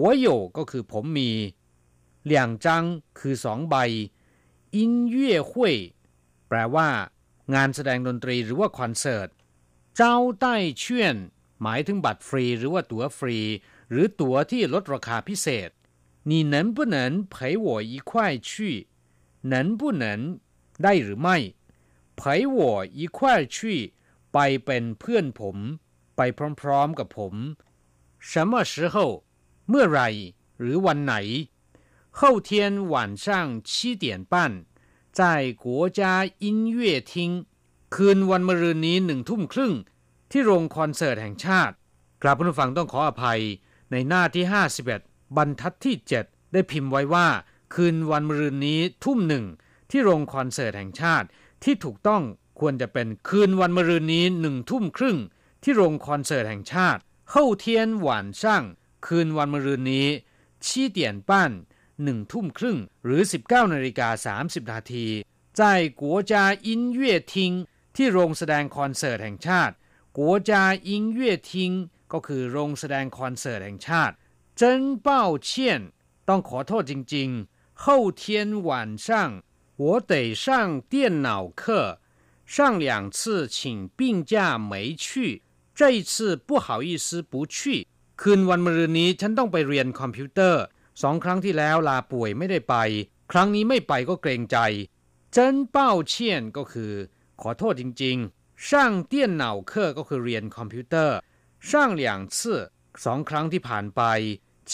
[0.00, 1.30] 我有ก็คือผมมี
[2.30, 2.66] 两张
[3.18, 3.76] คือสองใบ
[4.76, 4.78] 音
[5.14, 5.16] 乐
[5.50, 5.52] 会
[6.48, 6.88] แปลว่า
[7.54, 9.28] งานแสดงดนตรีหรือว่าคอนเสิร์ต
[9.96, 11.16] เจ้าใต้เชื่อน
[11.62, 13.38] หมายถึงบัตรฟรีหรือว่าตั๋วฟรี
[13.90, 15.70] หรือตั๋วที่ลดราคาพิเศษ
[16.30, 16.96] 你能不能
[17.34, 17.34] 陪
[17.66, 18.10] 我一块
[18.48, 18.50] 去
[19.52, 20.04] 能不能
[20.82, 21.36] ได้หรือไม่
[22.20, 22.20] 陪
[22.56, 22.58] 我
[23.00, 23.18] 一块
[23.54, 23.56] 去
[24.32, 25.56] ไปเป็นเพื่อนผม
[26.16, 26.20] ไป
[26.60, 27.34] พร้อมๆกับผม
[28.30, 28.96] 什么时候
[29.68, 30.00] เมื่อไหร
[30.60, 31.14] หรือวันไหน
[32.18, 32.50] 后天
[32.88, 33.26] 晚上
[33.68, 34.34] 七点半
[35.18, 36.00] 在国家
[36.38, 37.46] 音乐厅
[37.94, 39.72] คืนวันมะรืนนี้หนึ่งทุ่มครึ่ง
[40.30, 41.74] ที่โรงคอนเสิร์ตแห่งชาติ
[42.22, 43.40] กราบผู้ฟังต้องขออภัย
[43.90, 44.44] ในหน้าที่
[44.90, 47.28] 51 บรรทัดที่ 7 ได้พิมพ์ไว้ว่า
[47.74, 49.44] คืนวันมะรืนนี้ทุ่มหนึ่ง
[49.90, 51.26] ที่โรงคอนเสิร์ตแห่งชาติ
[51.64, 52.22] ที่ถูกต้อง
[52.60, 55.18] ควรจะเป็นคืนวันมะรืนนี้หนึ่งทุ่มครึ่ง
[55.62, 57.00] ที่โรงคอนเสิร์ตแห่งชาติ
[57.32, 57.64] 后天
[58.06, 58.08] 晚
[58.40, 58.42] 上
[59.06, 60.08] คืนวันมะรืนนี้
[60.64, 60.66] 七
[60.96, 61.52] 点半หนึ่
[62.16, 64.08] งทุ่มครึ่ง หรือ 19นาฬิกา
[64.40, 65.06] 30นาที
[65.58, 65.60] 在
[66.00, 66.32] 国家
[66.68, 67.34] 音乐厅
[67.96, 69.74] ที่โรงแสดงคอนเสิร์ตแห่งชาติ
[70.18, 70.52] 国家
[70.90, 71.50] 音乐厅
[72.12, 74.14] ก็คือโรงแสดงคอนเสิร์ตแห่งชาติ
[74.60, 74.62] 真
[75.06, 75.08] 抱
[75.48, 75.50] 歉
[76.28, 77.84] ต้องขอโทษจริงๆ后
[78.20, 78.22] 天
[78.68, 78.70] 晚
[79.06, 79.08] 上
[79.82, 80.12] 我得
[80.44, 80.46] 上
[80.92, 81.28] 电脑
[81.60, 81.62] 课
[82.54, 83.56] 上两次请
[83.98, 85.42] 病假没去
[85.78, 87.86] 这一次不好意思不去
[88.20, 90.62] คืนวันมะรืนนี้ฉันต้องไปเรียนคอมพิวเตอร์
[91.02, 92.76] สองครั้งที่แล้วลาป่วยไม่ได้ไป
[93.32, 94.58] ครั้งนี้ไม่ไปก็เกรงใจ
[95.36, 95.38] 真
[95.74, 95.76] 抱
[96.12, 96.12] 歉
[96.56, 96.92] ก็คือ
[97.40, 98.68] ขอโทษจริงๆ上
[99.12, 101.16] 电脑课ก็คือเรียนคอมพิวเตอร์
[101.68, 102.02] 上两
[102.34, 102.36] 次
[103.04, 104.02] สองครั้งที่ผ่านไป
[104.70, 104.72] 请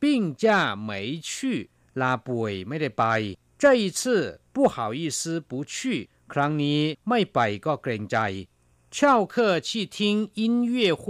[0.00, 0.02] 病
[0.42, 0.44] 假
[0.88, 0.90] 没
[1.28, 1.30] 去
[2.00, 3.04] ลาป่วยไม่ได้ไป
[3.62, 4.00] 这一次
[4.54, 5.74] 不好意思不去
[6.32, 8.18] ครั้งนี้ไม่ไปก็เกรงใจ
[8.94, 8.98] 翘
[9.32, 9.34] 课
[9.68, 9.96] 去听
[10.40, 11.04] 音乐会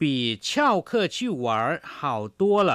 [0.00, 2.72] 比翘课去玩好多了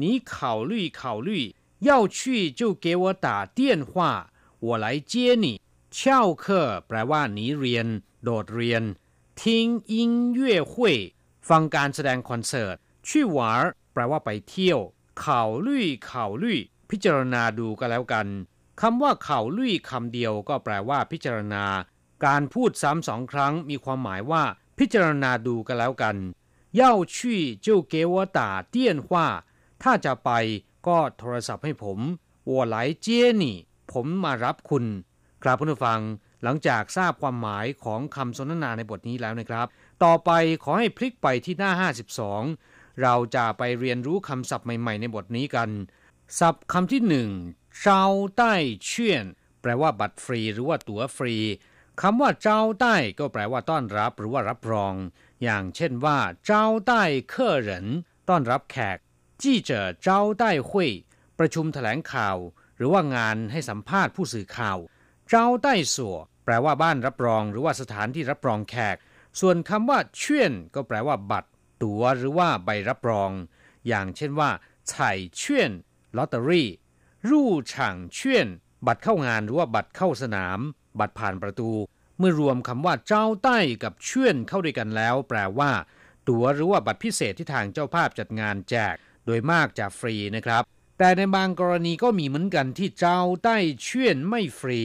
[0.00, 1.54] 你考虑考虑
[1.88, 6.44] 要去就给我打电话 我来接你翘课
[6.88, 7.86] แปลว่าหนีเรียน
[8.24, 8.82] โดดเรียน
[9.40, 10.72] 听音乐会
[11.48, 12.76] ฟังการแสดงคอนเสิร์ต
[13.08, 13.38] 去玩
[13.92, 14.78] แปลว่าไปเที่ยว
[15.22, 15.24] 考
[15.66, 15.68] 虑
[16.08, 16.10] 考
[16.42, 16.44] 虑
[16.90, 18.26] พิจารณาดูก็แล้วกัน
[18.80, 21.64] คำว่าข่าวลุยคำเดียวก็แปลว่าพิจารณา
[22.24, 24.42] การพูดซ้ำสองครั้งมีความหมายว่า
[24.78, 26.16] พิจารณาดูกันแล้วกัน
[26.80, 26.82] 要
[27.14, 27.16] 去
[27.66, 28.40] 就给我打
[28.74, 28.76] 电
[29.06, 29.08] 话
[29.83, 30.31] ถ้าจะไป
[30.87, 31.99] ก็โทรศัพท์ให้ผม
[32.49, 33.57] วัวไหลเจี้ยนี่
[33.93, 34.85] ผมมารับคุณ
[35.43, 36.01] กราบผู้ฟัง
[36.43, 39.67] หลังจากทราบความหมายของคำสนทนาในบทนี้แล้วนะครับ
[40.03, 40.31] ต่อไป
[40.63, 41.71] ขอให้พลิกไปที่หน้า
[42.37, 45.69] 52 เราจะไปเรียนรู้คำศัพท์ใหม่ๆ ในบทนี้กัน
[46.39, 47.29] ศัพท์คำที่หนึ่ง
[47.81, 48.05] เจ้า
[48.37, 48.53] ได้
[48.85, 49.25] เชี่ยน
[49.61, 51.35] แปลว่าบัตรฟรีหรือว่าตั๋วฟรี
[52.01, 54.93] คำว่าเจ้าได้ก็แปลว่าต้อนรับหรือว่ารับรอง
[55.43, 57.87] อย่างเช่นว่าเจ้าได้เคกเหริน
[58.29, 58.97] ต้อนรับแขก
[59.43, 60.89] จี้เจ๋อเจ้าใต้หุย
[61.39, 62.37] ประชุมแถลงข่าว
[62.77, 64.77] หรือว่างานให้สัมภาษณ์ผู้สื่อข่าว
[65.29, 68.97] เจ้าใต้สัวแปลว่าบ้านรับรอง หรือว่าสถานที่รับรองแขก
[69.39, 71.49] ส่วนคำว่าเชี่ยนก็แปลว่า บัตร
[71.83, 73.31] ตั๋วหรือว่าใบรับรอง
[73.87, 74.49] อย่างเช่นว่า
[74.89, 75.71] ไฉ่เชี่ยน
[76.17, 76.69] ลอตเตอรี่
[77.29, 78.47] รู่ฉ่างเชี่ยน
[78.87, 80.59] บัตรเข้างานหรือว่าบัตรเข้าสนาม
[80.99, 81.71] บัตรผ่านประตู
[82.17, 85.71] เมื่อรวมคำว่าเจ้าใต้กับเชี่ยนเข้าด้วยกันแล้ว แปลว่า
[86.29, 90.63] ตั๋วหรือว่าบัตรพิเศษที่ทางเจ้าภาพจัดงานแจก โดยมากจะฟรีนะครับ
[90.97, 94.79] แต่ในบางกรณีก็มีเหมือนกันที่เจ้าใต้เชี่ยนไม่ฟรี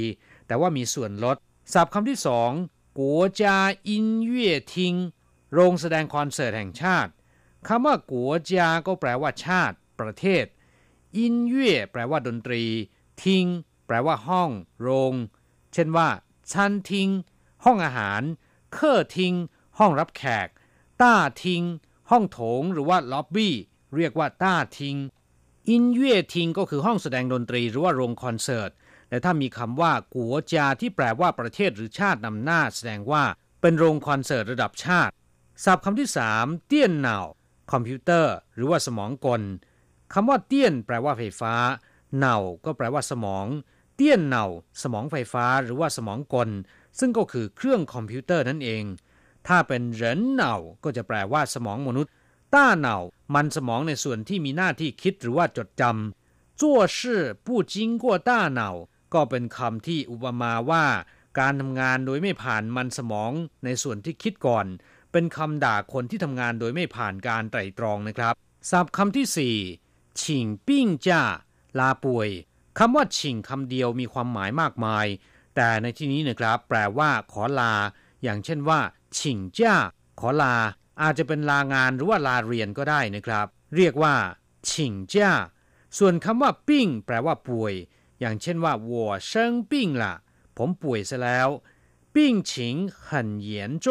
[0.46, 1.36] แต่ว่ามีส่วนลด
[1.72, 2.50] ศัพท์คำที่สอง
[2.98, 4.94] กัวจาอินเย่ทิง
[5.52, 7.12] โรงแสดงคอนเสิร์ตแห่งชาติ
[7.68, 10.44] คำว่ากัวจาก็แปลว่าชาติ ประเทศ
[11.16, 12.62] อินเย่แปลว่าดนตรี
[13.22, 13.46] ทิง
[13.86, 15.14] แปลว่าห้อง โรง
[15.72, 16.08] เช่นว่า
[16.52, 17.08] 餐厅
[17.64, 18.22] ห้องอาหาร
[18.72, 19.34] 客厅
[19.78, 20.48] ห้องรับแขก
[21.02, 21.62] 大厅
[22.10, 23.54] ห้องโถง หรือว่าล็อบบี้
[23.96, 24.96] เรียกว่า大厅
[25.68, 28.70] 音乐厅ก็คือห้องแสดงดนตรีหรือว่าโรงคอนเสิร์ต
[29.10, 33.24] และถ้ามีคำว่า国家ที่แปลว่าประเทศหรือชาตินำหน้าแสดงว่า
[33.60, 35.12] เป็นโรงคอนเสิร์ตระดับชาติ
[35.64, 37.18] ศัพท์คำที่สาม电脑
[37.72, 39.42] คอมพิวเตอร์ หรือว่าสมองกล
[40.12, 41.54] คำว่า电แปลว่าไฟฟ้า
[42.16, 43.46] 脑ก็แปลว่าสมอง
[43.96, 44.44] 电脑
[44.82, 46.48] สมองไฟฟ้าหรือว่าสมองกล
[46.98, 48.84] ซึ่งก็คือเครื่องคอมพิวเตอร์นั่นเอง
[49.48, 50.54] ถ้าเป็น人脑
[50.84, 52.12] ก็จะแปลว่าสมองมนุษย์
[52.54, 52.96] 大脑
[53.34, 58.60] มันสมองในส่วนที่มีหน้าที่คิดหรือว่าจดจำจั่วชื่ผู้จิงกว่า大脑
[59.14, 60.84] ก็เป็นคำที่อุปมาว่า
[61.38, 63.32] การทำงานโดยไม่ผ่านมันสมอง
[63.64, 64.66] ในส่วนที่คิดก่อน
[65.12, 68.34] เป็นคำด่าคนที่ทำงานโดยไม่ผ่านการไตร่ตรองนะครับ
[68.70, 69.56] ศัพท์คำที่สี่
[70.22, 71.22] ฉิงปิ้งจ้า
[71.78, 72.28] ลาป่วย
[72.78, 75.06] คำว่าฉิงคำเดียวมีความหมายมากมาย
[75.56, 77.74] แต่ในที่นี้นะครับ แปลว่า ขอลา
[78.22, 78.80] อย่างเช่นว่า
[79.18, 79.74] ฉิงจ้า
[80.20, 80.54] ขอลา
[81.01, 84.15] อาจจะเป็นลางานหรือว่าลาเรียนก็ได้นะครับ เรียกว่า
[84.69, 85.31] ฉิงจ้า
[85.97, 87.73] ส่วนคำว่าปิ้งแปลว่าป่วย
[88.19, 88.91] อย่างเช่นว่า我
[89.29, 89.31] 生
[89.69, 90.03] 病了
[90.57, 91.49] ผมป่วยซะแล้ว
[92.13, 93.07] ปิ้งฉิง很
[93.47, 93.49] 严
[93.83, 93.85] 重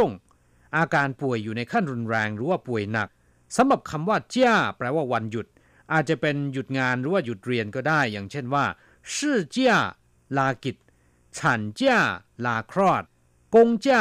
[0.77, 3.09] อาการป่วยอยู่ในขั้นรุนแรงหรือว่าป่วยหนัก
[3.57, 5.47] สำหรับคำว่าจ้าแปลว่าวันหยุด
[5.93, 8.65] อาจจะเป็นหยุดงานหรือว่าหยุดเรียนก็ได้ อย่างเช่นว่า
[9.15, 9.79] ชื่อจ้า
[10.37, 10.77] ลากิจ
[11.39, 11.99] ฉันจ้า
[12.45, 13.05] ลาคลอด
[13.55, 14.01] กงจ้า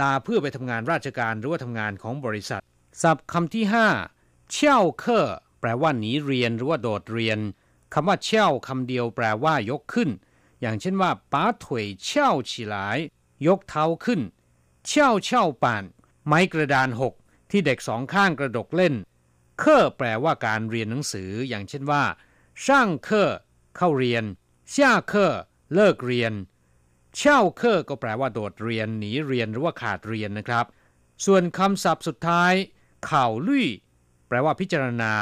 [0.00, 2.62] ลาเพื่อไปทำงานราชการหรือว่าทำงานของบริษัท
[3.02, 3.88] ศัพท์คำที่ห้า
[4.52, 5.26] เช่าเคอ
[5.60, 7.38] แปลว่าหนีเรียนหรือว่าโดดเรียน
[7.94, 10.10] คำว่าเช่าคำเดียวแปลว่ายกขึ้น
[10.60, 12.98] อย่างเช่นว่าปาถวยเช่าฉีหลาย
[13.46, 14.20] ยกเท้าขึ้น
[14.86, 15.84] เช่าเช่าป่าน
[16.26, 17.14] ไม้กระดานหก
[17.50, 18.94] ที่เด็กสองข้างกระดกเล่น
[19.58, 22.04] เคอแปลว่าการเรียนหนังสือ อย่างเช่นว่า
[22.64, 23.30] ช่างเคอ
[23.76, 24.24] เข้าเรียน
[24.74, 25.32] ช่าเคอ
[25.74, 26.32] เลิกเรียน
[27.20, 30.64] เช่าเคอร์ก็แปลว่าโดดเรียนหนีเรียนหรือว่าขาดเรียนนะครับ
[31.26, 32.52] ส่วนคำศัพท์สุดท้าย
[33.10, 33.66] ข่าวลุย
[34.28, 35.12] แปลว่าพิจารณา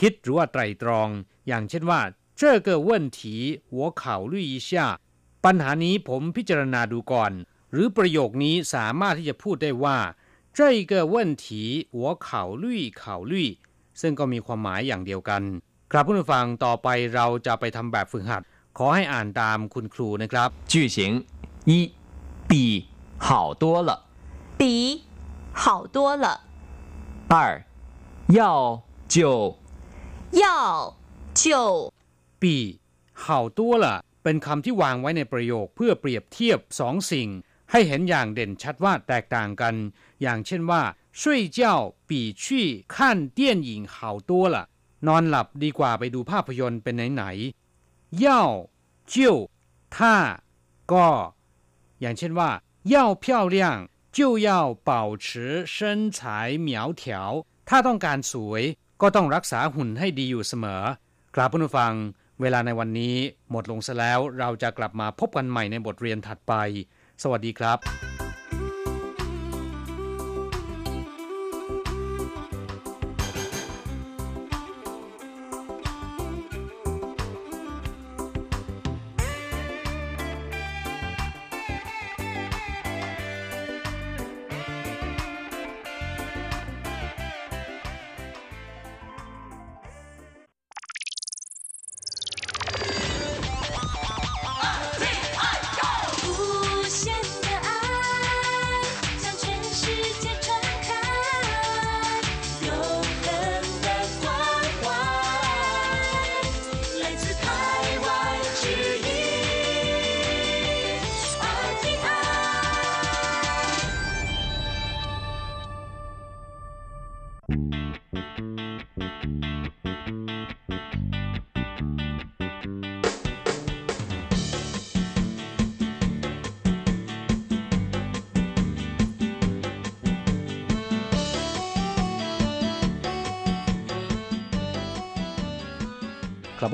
[0.00, 1.08] คิดหรือว่าไตรตรอง
[1.46, 2.00] อย่างเช่นว่า
[2.36, 3.36] เจ้าเกิดว่นถี
[3.70, 4.14] หัวข่
[5.44, 7.32] ปัญหานี้ผมพิจารณาดูก่อน
[7.72, 9.98] หรือประโยคนี้สามารถที่จะพูดได้ว่า
[10.54, 11.62] เจ้าเกิดว่นถี
[11.94, 12.42] หัวข่
[14.00, 15.42] ซึ่งก็มีความหมายอย่างเดียวกัน
[15.92, 18.42] ครับผู้ฟังต่อไปเราจะไปทำแบบฝึกหัด
[18.78, 20.98] ขอให้อ่านตามคุณครูนะครับ句型
[21.69, 21.71] 一
[22.49, 22.51] 比
[23.27, 23.89] 好多了
[24.59, 24.61] 比
[25.53, 26.25] 好多了
[27.33, 27.35] 二
[28.37, 28.39] 要
[29.13, 29.55] 就
[30.43, 30.43] 要
[31.33, 31.91] 就
[32.41, 32.79] ปี
[33.13, 37.29] 好多了เป็นคำที่วางไว้ในประโยคเพื่อเปรียบเทียบสองสิ่ง
[37.71, 39.75] ให้เห็นอย่างเด่นชัดว่าแตกต่างกัน
[40.21, 40.81] อย่างเช่นว่า
[41.19, 41.21] 睡
[41.59, 41.59] 觉
[42.09, 42.11] 比
[42.43, 42.43] 去
[42.93, 42.95] 看
[43.37, 43.95] 电影好
[44.29, 44.57] 多了
[45.07, 48.25] นอนหลับดีกว่าไปดูภาพยนตร์เป็นไหนๆ要
[49.13, 49.15] 就
[49.95, 50.15] ถ้า
[50.93, 51.07] ก็
[52.01, 52.49] อย่างเช่นว่า
[52.93, 53.57] 要漂亮
[54.17, 54.49] 就要
[54.89, 54.91] 保
[55.25, 55.27] 持
[55.75, 55.77] 身
[56.17, 56.19] 材
[56.67, 56.69] 苗
[57.01, 57.03] 条
[57.69, 58.63] ถ้าต้องการสวย
[59.01, 60.83] ก็ต้องรักษาหุ่นให้ดีอยู่เสมอ
[61.35, 61.93] กราบผู้ฟัง
[62.41, 63.15] เวลาในวันนี้
[63.51, 66.53] หมดลงซะแล้วเราจะกลับมาพบกันใหม่ในบทเรียนถัดไป
[67.23, 68.22] สวัสดีครับ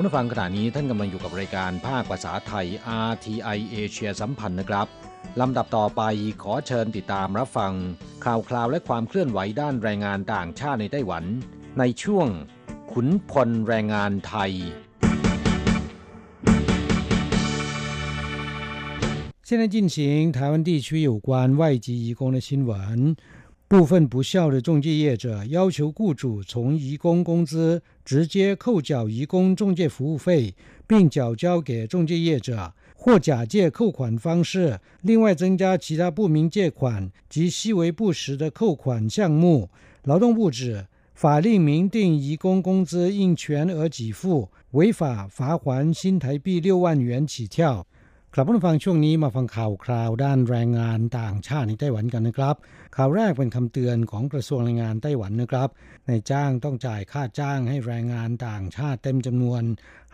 [0.00, 2.66] ู้ฟังขณะนี้ท่านกำลังอยู่กับรายการภาคภาษาไทย
[3.08, 4.86] RTI เอเชียสัมพันธ์นะครับ
[5.40, 6.02] ลำดับต่อไป
[6.42, 7.72] ขอเชิญติดตามรับฟัง
[8.24, 11.24] ข่าวคราวและความเคลื่อนไหวด้านแรงงานต่างชาติในไต้หวัน
[11.78, 12.28] ในช่วง
[12.92, 14.52] ขุนพลแรงงานไทย
[19.48, 19.96] 现在进行
[20.36, 23.16] 台湾地区有关外籍移工的新闻。
[23.71, 30.53] 部分不孝的中介业者要求雇主从移工工资直接扣缴移工中介服务费，
[30.85, 39.69] 并缴交给中介业者，或假借扣款方式，另外增加其他不明借款及细微不实的扣款项目。
[40.03, 47.87] 劳动部指，法令明定移工工资应全额给付，违法罚还新台币六万元起跳。
[48.33, 52.55] กลับมาฟังช่วงนี้มาฟังข่าวคราวด้านแรงงานต่างชาติในไต้หวันกันนะครับ
[52.95, 55.69] ข่าวแรกเป็นคำเตือนของกระทรวงแรงงานไต้หวันนะครับ
[56.07, 59.63] ในจ้างต้องจ่ายค่าจ้างให้แรงงานต่างชาติเต็มจำนวน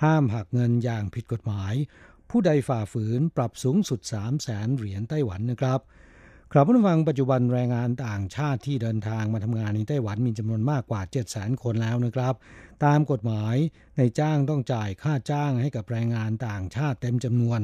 [0.03, 1.73] ห้ามหักเงินอย่างผิดกฎหมาย
[2.29, 5.79] ผู้ใดฝ่าฝืนปรับสูงสุด 3 0 0แสนเหรียญไต้หวันนะครับ
[6.51, 12.33] ครับผู้ฟังปัจจุบันแรงงานต่างชาติที่เดินทางมาทำงานในไต้หวันมีจำนวนมากกว่า 7 0 0 0 0 คนแล้วนะครับ
[12.85, 13.55] ตามกฎหมาย
[13.97, 17.61] ในจ้างต้องจ่ายค่าจ้างให้กับแรงงานต่างชาติเต็มจำนวน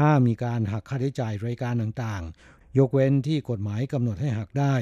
[0.00, 4.74] ห้ามมีการหักค่าใช้จ่ายรายการต่างๆ ยกเว้นที่กฎหมายกำหนดให้หักได้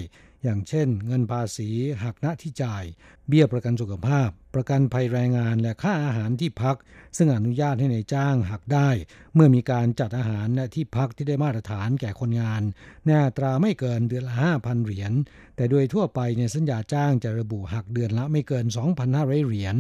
[0.46, 1.68] อย่างเช่น เงินภาษี
[2.02, 2.85] หักณที่จ่าย
[3.28, 6.76] เบี้ยประกันสุขภาพ ประกันภัยแรงงานและค่าอาหารที่พัก
[7.16, 8.88] ซึ่งอนุญาตให้ในายจ้างหักได้
[9.35, 12.62] เมื่อมีการจัดอาหารและที่พักที่ได้มาตรฐานแก่คนงาน
[13.04, 15.12] ในอัตราไม่เกินเดือนละ5,000 เหรียญ
[15.56, 18.64] แต่โดยทั่วไปในสัญญาจ้างจะระบุหักเดือนละไม่เกิน
[19.06, 19.76] 2,500 เหรียญ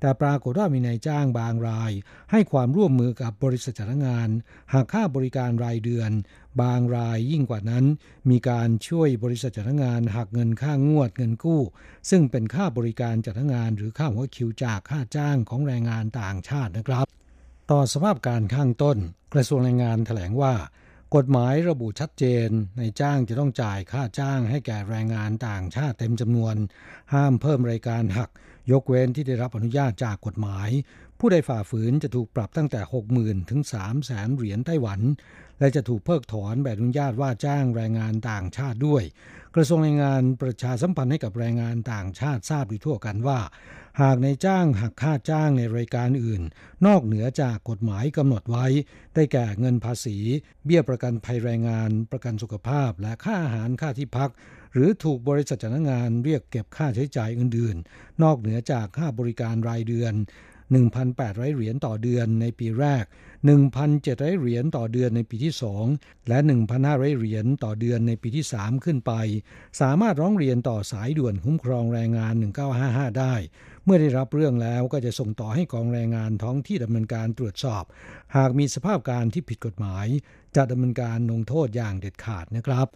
[0.00, 1.92] แต่ปรากฏว่ามีนายจ้างบางราย
[2.30, 4.28] ให้ความร่วมมือกับบริษัทจ้างงาน
[4.74, 6.10] หักค่าบริการรายเดือน
[6.62, 7.84] บางรายยิ่งกว่านั้น
[8.30, 11.62] มีการช่วยบริษัทจ้างานหักเงินค่างวดเงินกู้
[12.10, 17.06] ซึ่งเป็นค่าบริการจ้างานหรือค่าหัวคิวจากค่าจ้างของแรงงานต่างชาตินะครับ
[17.70, 18.98] ต่อสภาพการข้างต้น
[19.34, 20.54] กระทรวงแรงงานแถลงว่า
[21.16, 26.54] กฎหมายระบุชัดเจนในจ้างจะต้องจ่ายค่าจ้างให้แก่แรงงานต่างชาติเต็มจำนวน
[27.14, 28.30] ห้ามเพิ่มรายการหัก
[28.72, 30.70] ยกเว้นที่ได้รับอนุญาตจากกฎหมาย
[31.18, 32.80] ผู้ใดฝ่าฝืนจะถูกปรับตั้งแต่
[33.16, 35.00] 60,000 ถึง 3 0 0แสนเหรียญไต้หวัน
[35.58, 39.04] และจะถูกเพิกถอนใบอนุญาตว่าจ้างแรงงานต่างชาติด้วย
[39.54, 43.40] กระทรวงแรงงานประชาสัมพันธ์ให้กับแรงงานต่างชาติทราบโดยทั่วกันว่า
[44.02, 46.42] หากในจ้างหักค่าจ้างในรายการอื่น
[46.86, 48.66] นอกเหนือจากกฎหมายกำหนดไว้
[49.14, 50.16] ได้แก่เงินภาษี
[50.64, 54.30] เบี้ยประกันภัยแรงงาน ประกันสุขภาพ และค่าอาหารค่าที่พัก
[54.72, 60.14] หรือถูกบริษัทจ้างงานเรียกเก็บค่าใช้จ่ายอื่นๆ นอกเหนือจากค่าบริการรายเดือน
[60.80, 63.04] 1,800 เหรียญต่อเดือนในปีแรก
[63.46, 65.54] 1,700 เหรียญต่อเดือนในปีที่
[65.90, 66.38] 2 และ
[66.78, 69.12] 1,500 เหรียญต่อเดือนในปีที่ 3 ขึ้นไป
[69.80, 72.34] สามารถร้องเรียนต่อสายด่วนคุ้มครองแรงงาน
[72.76, 73.34] 1955 ได้
[73.84, 77.84] เมื่อได้รับเรื่องแล้วก็จะส่งต่อให้กองแรงงานท้องที่ดำเนินการตรวจสอบ
[78.36, 80.06] หากมีสภาพการที่ผิดกฎหมาย
[80.56, 82.86] จะดำเนินการลงโทษอย่างเด็ดขาดนะครับ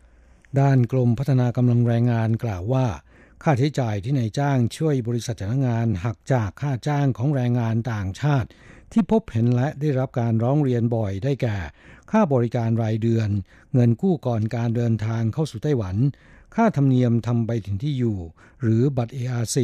[0.61, 2.87] ด้านกรมพัฒนากำลังแรงงานกล่าวว่า
[3.43, 8.49] ค่าใช้จ่ายที่นายจ้างช่วยบริษัทจ้างงานหักจากค่าจ้างของแรงงานต่างชาติ
[8.93, 11.57] ที่พบเห็นและได้รับการร้องเรียนบ่อยได้แก่
[12.11, 13.29] ค่าบริการรายเดือน
[13.73, 15.97] เงินกู้ก่อนการเดินทางเข้าสู่ไต้หวัน
[16.55, 18.19] ค่าธรรมเนียมทำใบถึงที่อยู่
[18.63, 19.57] หรือบัตร ARC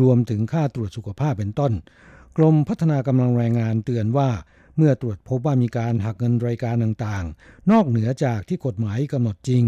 [0.00, 1.72] รวมถึงค่าตรวจสุขภาพเป็นต้น
[2.36, 4.30] กรมพัฒนากำลังแรงงานเตือนว่า
[4.76, 9.64] เมื่อตรวจพบว่ามีการหักเงินรายการต่างๆ นอกเหนือจากที่กฎหมายกำหนดจริง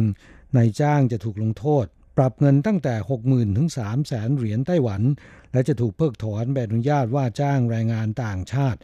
[0.57, 2.95] นายจ้างจะถูกลงโทษ ปรับเงินตั้งแต่
[3.26, 3.68] 60,000 ถึง
[4.05, 5.03] 300,000 เหรียญไต้หวัน
[5.55, 8.79] และจะถูกเพิกถอนใบอนุญาตว่าจ้างแรงงานต่างชาติ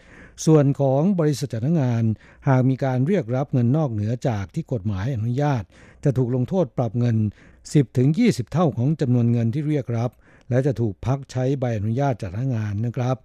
[0.47, 2.05] ส่วนของบริษัทจ้างงาน
[2.49, 5.63] หากมีการเรียกรับเงินนอกเหนือจากที่กฎหมายอนุญาต
[6.05, 7.17] จะถูกลงโทษปรับเงิน
[7.57, 10.11] 10ถึง20 เท่าของจำนวนเงินที่เรียกรับ
[10.51, 13.17] และจะถูกพักใช้ใบอนุญาตจ้างงานนะครับ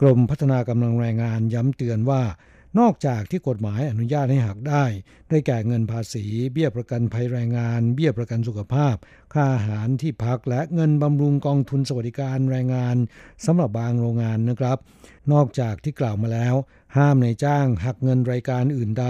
[0.00, 2.22] กรมพัฒนากำลังแรงงานย้ำเตือนว่า
[2.78, 4.84] นอกจากที่กฎหมายอนุญาตให้หักได้
[5.28, 8.96] ได้แก่เงินภาษี เบี้ยประกันภัยแรงงาน เบี้ยประกันสุขภาพ
[9.32, 12.96] ค่าอาหารที่พักและเงินบำรุงกองทุนสวัสดิการแรงงาน
[13.46, 14.78] สำหรับบางโรงงานนะครับ
[15.32, 16.54] นอกจากที่กล่าวมาแล้ว
[16.96, 19.06] ห้ามในจ้างหักเงินรายการอื่นใด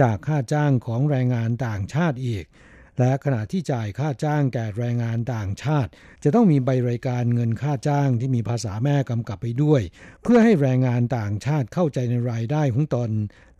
[0.00, 2.44] จากค่าจ้างของแรงงานต่างชาติอีก
[2.98, 5.90] และขณะที่จ่ายค่าจ้างแก่แรงงานต่างชาติ
[6.24, 9.82] จะต้องมีใบรายการเงินค่าจ้างที่มีภาษาแม่กำกับไปด้วย
[10.22, 13.10] เพื่อให้แรงงานต่างชาติเข้าใจในรายได้ของตน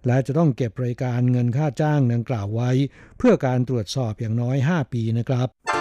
[0.07, 2.70] และจะต้องเก็บรายการเงินค่าจ้างดังกล่าวไว้
[3.18, 5.80] เพื่อการตรวจสอบอย่างน้อย 5 ปีนะครับ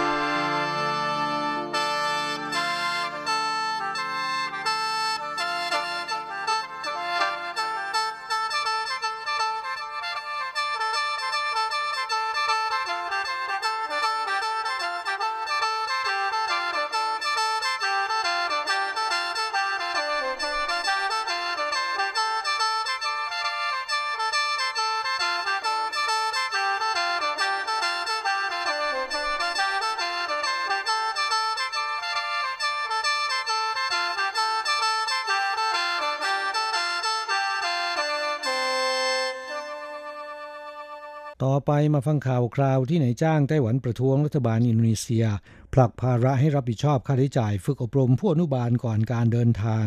[41.46, 45.26] ต่อไปมาฟังข่าวคราวที่นายจ้างไต้หวันประท้วงรัฐบาลอินโดนีเซีย
[45.74, 49.84] ผลักภาระให้รับผิดชอบค่าใช้จ่ายฝึกอบรมผู้อนุบาลก่อนการเดินทาง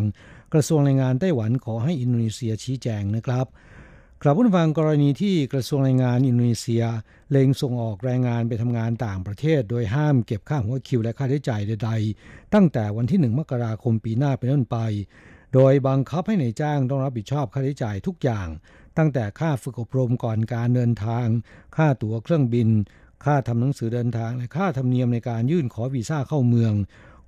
[0.53, 3.45] กระทรวงแรงงานไต้หวันขอให้อินโดนีเซียชี้แจงนะครับ
[4.21, 6.83] กลับผู้ฟังกรณีที่กระทรวงแรงงานอินโดนีเซีย
[7.31, 11.91] เล็งส่งออกแรงงานไปทำงานต่างประเทศ โดยห้ามเก็บค่าหัวคิวและค่าใช้จ่ายใด
[12.21, 14.77] ๆ ตั้งแต่วันที่ 1 มกราคมปีหน้าเป็นต้นไป
[15.53, 18.47] โดยบังคับให้ในายจ้างต้องรับผิดชอบค่าใช้จ่ายทุกอย่าง
[18.97, 21.25] ตั้งแต่ค่าฝึกอบรมก่อนการเดินทาง
[21.75, 22.69] ค่าตั๋วเครื่องบิน
[23.25, 26.73] ค่าทำหนังสือเดินทางและค่าธรรมเนียมในการยื่นขอวีซ่าเข้าเมือง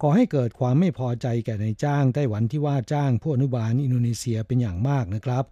[0.02, 5.44] ก่อให้เกิดความไม่พอใจแก่นายจ้างไต้หวันที่ว่าจ้างผู้อนุบาลอินโดนีเซียเป็นอย่างมากนะครับ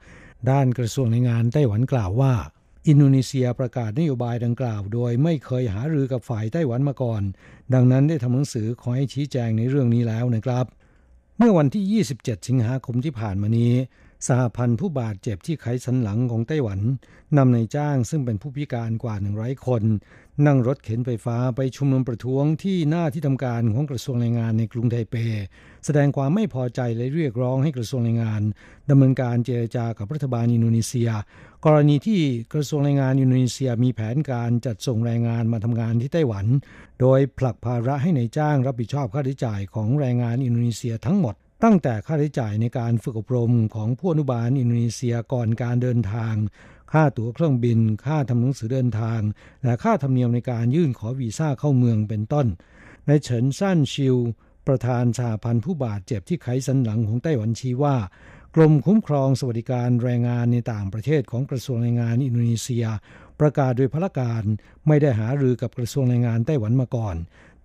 [0.49, 2.33] ด้านกระทรวงแรงงานไต้หวันกล่าวว่า
[2.87, 7.21] อินโดนีเซียประกาศนโยบายดังกล่าว โดยไม่เคยหารือกับฝ่ายไต้หวันมาก่อน
[7.73, 10.65] ดังนั้นได้ทำหนังสือขอให้ชี้แจงในเรื่องนี้แล้วนะครับ
[11.37, 13.73] เมื่อวันที่ 27 สิงหาคมที่ผ่านมานี้
[14.27, 16.79] สหพันธ์ผู้บาดเจ็บที่ไขสันหลังของไต้หวัน
[17.37, 19.83] นำในายจ้างซึ่งเป็นผู้พิการกว่า 100 คน
[20.45, 25.15] นั่งรถเข็นไฟฟ้าไปชุมนุมประท้วงที่หน้าที่ทำการของกระทรวงแรงงานในกรุงไทเป
[25.85, 28.41] แสดงความไม่พอใจและเรียกร้องให้กระทรวงแรงงาน
[28.89, 31.09] ดำเนินการเจรจากับรัฐบาลอินโดนีเซีย
[31.65, 32.21] กรณีที่
[32.53, 36.45] กระทรวงแรงงานอินโดนีเซียมีแผนการจัดส่งแรงงานมาทำงานที่ไต้หวัน
[37.01, 46.35] โดยผลักภาระให้นายจ้างรับผิดชอบค่าใช้จ่ายของแรงงานอินโดนีเซียทั้งหมด ตั้งแต่ค่าใช้จ่ายในการฝึกอบรมของผู้อนุบาลอินโดนีเซียก่อนการเดินทาง
[46.91, 49.21] ค่าตั๋วเครื่องบิน ค่าทำหนังสือเดินทาง
[49.63, 52.47] และค่าธรรมเนียมในการยื่นขอวีซ่าเข้าเมืองเป็นต้น
[53.07, 54.17] นายเฉินซั่นชิว
[54.67, 57.97] ประธานสหพันธ์ผู้บาดเจ็บที่ไขสันหลังของไต้หวันชี้ว่า
[58.55, 62.85] กรมคุ้มครองสวัสดิการแรงงานในต่างประเทศของกระทรวงแรงงานอินโดนีเซีย
[63.39, 64.43] ประกาศโดยพละการ
[64.87, 67.15] ไม่ได้หารือกับกระทรวงแรงงานไต้หวันมาก่อน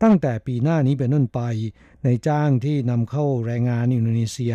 [0.03, 1.41] ตั้งแต่ปีหน้านี้เป็นต้นไป
[2.05, 4.55] ในจ้างที่นำเข้าแรงงานอินโดนีเซีย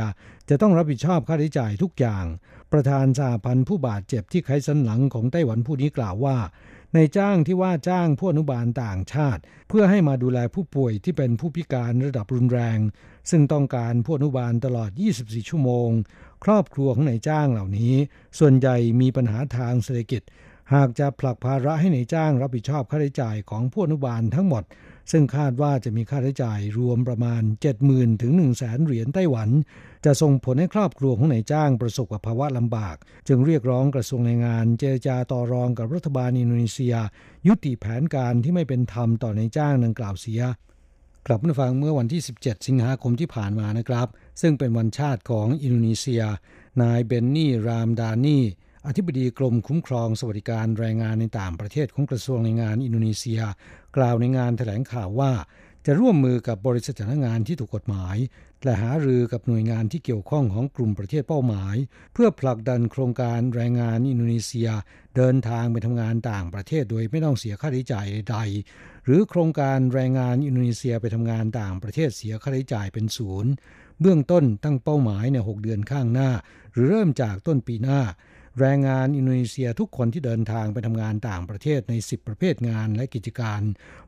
[0.50, 2.26] จะต้องรับผิดชอบค่าใช้จ่ายทุกอย่าง
[2.72, 6.38] ประธานสหพันธ์ผู้บาดเจ็บที่ไขสันหลังของไต้หวันผู้นี้กล่าวว่า
[6.94, 12.80] ในจ้างที่ว่าจ้างผู้อนุบาลต่างชาติ เพื่อให้มาดูแลผู้ป่วยที่เป็นผู้พิการระดับรุนแรง
[13.30, 14.90] ซึ่งต้องการผู้อนุบาลตลอด
[15.20, 15.90] 24 ชั่วโมง
[16.44, 17.94] ครอบครัวของนายจ้างเหล่านี้
[18.40, 20.22] ส่วนใหญ่มีปัญหาทางเศรษฐกิจ
[20.74, 24.64] หากจะผลักภาระให้ในายจ้างรับผิดชอบค่าใช้จ่ายของผู้อนุบาลทั้งหมด
[25.12, 27.42] ซึ่งคาดว่าจะมีค่าใช้จ่ายรวมประมาณ
[27.82, 29.50] 70,000 ถึง 1 0 0 0 0แสนเหรียญไต้หวัน
[30.06, 32.96] จะส่งผลให้ครอบครัวของนายจ้างประสบกับภาวะลำบาก
[33.28, 36.96] จึงเรียกร้องกระทรวงแรงงาน เจรจาต่อรองกับรัฐบาลอินโดนีเซีย
[37.48, 40.42] ยุติแผนการที่ไม่เป็นธรรมต่อนายจ้างดังกล่าวเสีย
[41.28, 44.08] กลับมาฟังเมื่อวันที่ 17 สิงหาคมที่ผ่านมานะครับ
[44.42, 46.24] ซึ่งเป็นวันชาติของอินโดนีเซีย
[46.82, 48.44] นายเบนนี่รามดานี่
[48.88, 53.42] อธิบดีกรมคุ้มครองสวัสดิการแรงงานในต่างประเทศของกระทรวงแรงงานอินโดนีเซีย
[53.98, 55.32] กล่าวในงานแถลงข่าวว่า
[55.86, 58.18] จะร่วมมือกับบริษัทจ้างงานที่ถูกกฎหมาย
[58.64, 61.76] และหารือกับหน่วยงานที่เกี่ยวข้องของกลุ่มประเทศเป้าหมาย
[62.14, 64.70] เพื่อผลักดันโครงการแรงงานอินโดนีเซีย
[65.16, 73.52] เดินทางไปทำงานต่างประเทศโดยไม่ต้องเสียค่าใช้จ่ายใดๆหรือโครงการแรงงานอินโดนีเซียไปทำงานต่างประเทศเสียค่าใช้จ่ายเป็นศูนย์
[74.02, 76.30] เบื้องต้นตั้งเป้าหมายใน 6 เดือนข้างหน้า
[76.74, 78.02] หรือเริ่มจากต้นปีหน้า
[78.60, 83.62] แรงงานอินโดนีเซียทุกคนที่เดินทางไปทำงานต่างประเทศใน 10 ประเภทงานและกิจการ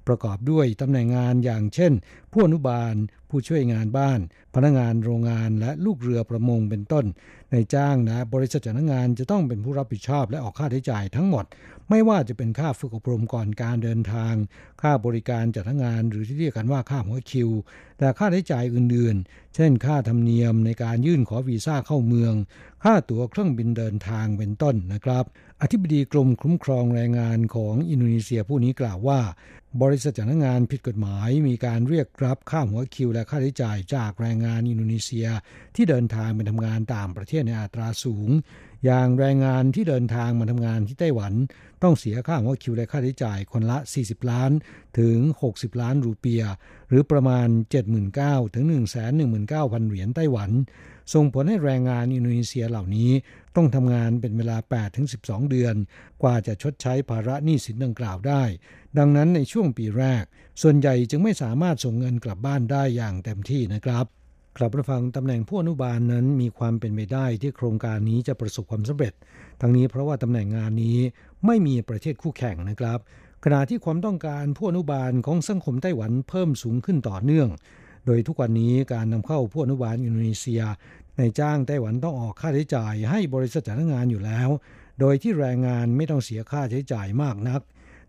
[0.07, 1.93] ประกอบด้วยตำแหน่งงานอย่างเช่น
[2.31, 2.93] ผู้อนุบาล
[3.29, 4.19] ผู้ช่วยงานบ้าน
[4.55, 7.05] พนักงานโรงงานและลูกเรือประมงเป็นต้น
[7.51, 11.45] ในจ้างและบริษัทจ้างงานจะต้องเป็นผู้รับผิดชอบและออกค่าใช้จ่ายทั้งหมด
[11.89, 14.33] ไม่ว่าจะเป็นค่าฝึกอบรมก่อนการเดินทาง
[14.81, 17.49] ค่าบริการจัดงานหรือที่เรียกกันว่าค่าหัวคิว
[17.99, 22.33] และค่าใช้จ่ายอื่นๆ เช่น ค่าธรรมเนียมในการยื่นขอวีซ่าเข้าเมือง
[22.83, 25.25] ค่าตั๋วเครื่องบินเดินทางเป็นต้นนะครับ
[25.61, 29.19] อธิบดีกรมคุ้มครองแรงงานของอินโดนีเซียผู้นี้กล่าวว่า
[29.81, 35.27] บริษัทจ้างงานผิดกฎหมายมีการเรียกรับค่าหัวคิวและค่าใช้จ่ายจากแรงงานอินโดนีเซีย
[35.75, 38.29] ที่เดินทางไปทำงานต่างประเทศในอัตราสูง
[38.85, 41.33] อย่างแรงงานที่เดินทางมาทำงานที่ไต้หวัน
[41.83, 44.51] ต้องเสียค่าหัวคิวและค่าใช้จ่ายคนละ 40 ล้าน
[44.99, 45.17] ถึง
[45.49, 46.43] 60 ล้านรูเปีย
[46.89, 47.47] หรือประมาณ
[48.01, 48.65] 79,000ถึง
[49.27, 50.51] 119,000 เหรียญไต้หวัน
[51.13, 53.11] ส่งผลให้แรงงานอินโดนีเซียเหล่านี้
[53.55, 55.75] ต้องทำงานเป็นเวลา8ถึง12 เดือน
[56.21, 58.43] กว่าจะชดใช้ภาระหนี้สินดังกล่าวได้
[58.97, 60.23] ดังนั้นในช่วงปีแรก
[60.61, 64.05] ส่วนใหญ่จึงไม่สามารถส่งเงินกลับบ้านได้อย่างเต็มที่นะครับ
[64.57, 69.13] กลับมาฟังตำแหน่งผู้อนุบาลนั้นมีความเป็นไปได้ที่โครงการนี้จะประสบความสำเร็จ
[69.61, 70.97] ทั้งนี้เพราะว่าตำแหน่งงานนี้
[71.45, 72.99] ไม่มีประเทศคู่แข่งนะครับ
[73.43, 77.49] ขณะที่ความต้องการผู้อนุบาลของสังคมไต้หวันเพิ่มสูงขึ้นต่อเนื่อง
[78.05, 80.63] โดยทุกวันนี้การนำเข้าผู้อนุบาลอินโดนีเซีย
[81.17, 84.49] ในจ้างไต้หวันต้องออกค่าใช้จ่ายให้บริษัทจ้างงานอยู่แล้ว
[84.99, 87.61] โดยที่แรงงานไม่ต้องเสียค่าใช้จ่ายมากนัก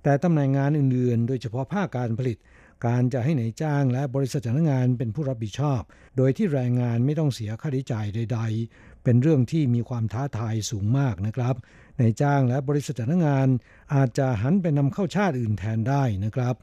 [0.03, 2.39] แต่ตำแหน่งงานอื่นๆ โดยเฉพาะภาคการผลิต
[2.87, 5.81] การจะให้ในจ้างและบริษัทจ้างงานเป็นผู้รับผิดชอบ
[6.17, 8.41] โดยที่แรงงานไม่ต้องเสียค่าใช้จ่ายใด
[8.73, 11.55] ๆ เป็นเรื่องที่มีความท้าทายสูงมากนะครับ
[11.99, 13.49] ในายจ้างและบริษัทจ้างงาน
[13.95, 16.55] อาจจะหันไปนำเข้าชาติอื่นแทนได้นะครับ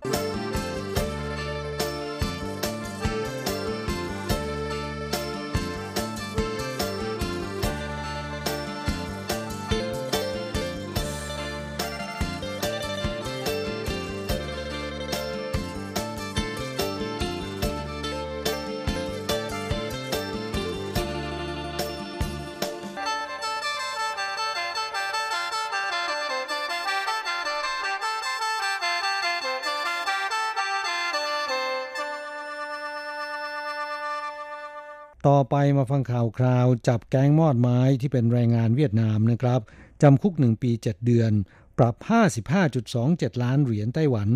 [35.29, 39.61] ต่อไปมาฟังข่าวคราว จับแก๊งมอดไม้ที่เป็นแรงงานเวียดนามนะครับ
[40.01, 41.31] จำคุก 1 ปี 7 เดือน
[41.77, 41.95] ปรับ
[42.69, 44.29] 55.27 ล้านเหรียญไต้หวัน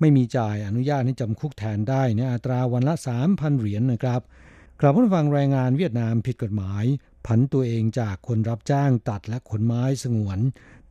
[0.00, 2.94] ไม่มีจ่ายอนุญาตให้จำคุกแทนได้ในอัตราวันละ
[3.26, 4.20] 3,000 เหรียญนนะครับ
[4.80, 6.84] กลับมาฟังแรงงานเวียดนามผิดกฎหมาย
[7.26, 10.38] ผันตัวเองจากคนรับจ้างตัดและขนไม้สงวน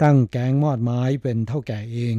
[0.04, 2.16] ตั้งแก๊งมอดไม้เป็นเท่าแก่เอง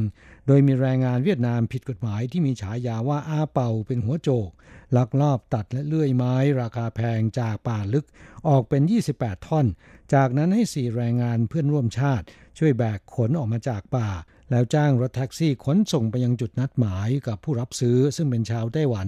[0.47, 4.49] โดยมีแรงงานเวียดนามผิดกฎหมายที่มีฉายาว่าอาเป่าเป็นหัวโจก
[4.97, 8.05] ลักลอบตัดและเลื่อยไม้ราคาแพงจากป่าลึก
[8.47, 8.81] ออกเป็น
[9.13, 9.65] 28 ท่อน
[10.13, 12.25] จากนั้นให้สี่แรงงานเพื่อนร่วมชาติ
[12.57, 14.09] ช่วยแบกขนออกมาจากป่า
[14.51, 19.07] แล้วจ้างรถแท็กซี่ขนส่งไปยังจุดนัดหมายกับผู้รับซื้อซึ่งเป็นชาวไต้หวัน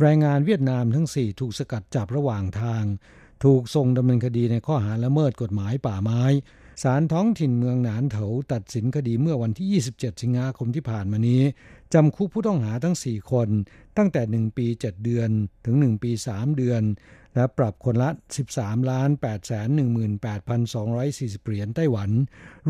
[0.00, 2.84] แรงงานเวียดนามทั้ง4ถูกสกัดจับระหว่างทาง
[3.44, 6.22] ถูกส่งดำเนินคดีในข้อหาละเมิดกฎหมายป่าไม้
[6.82, 11.42] ศาลท้องถิ่นเมืองหนานเถาตัดสินคดีเมื่อวันที่ 27 สิงหาคมที่ผ่านมานี้
[11.94, 13.48] จำคุกผู้ต้องหาทั้ง 4 คน
[13.96, 15.30] ตั้งแต่ 1 ปี 7 เดือน
[15.64, 16.82] ถึง 1 ปี 3 เดือน
[17.34, 18.10] และปรับคนละ
[18.48, 22.10] 13 ล้าน8 1 8 2 4 0 เหรียญไต้หวัน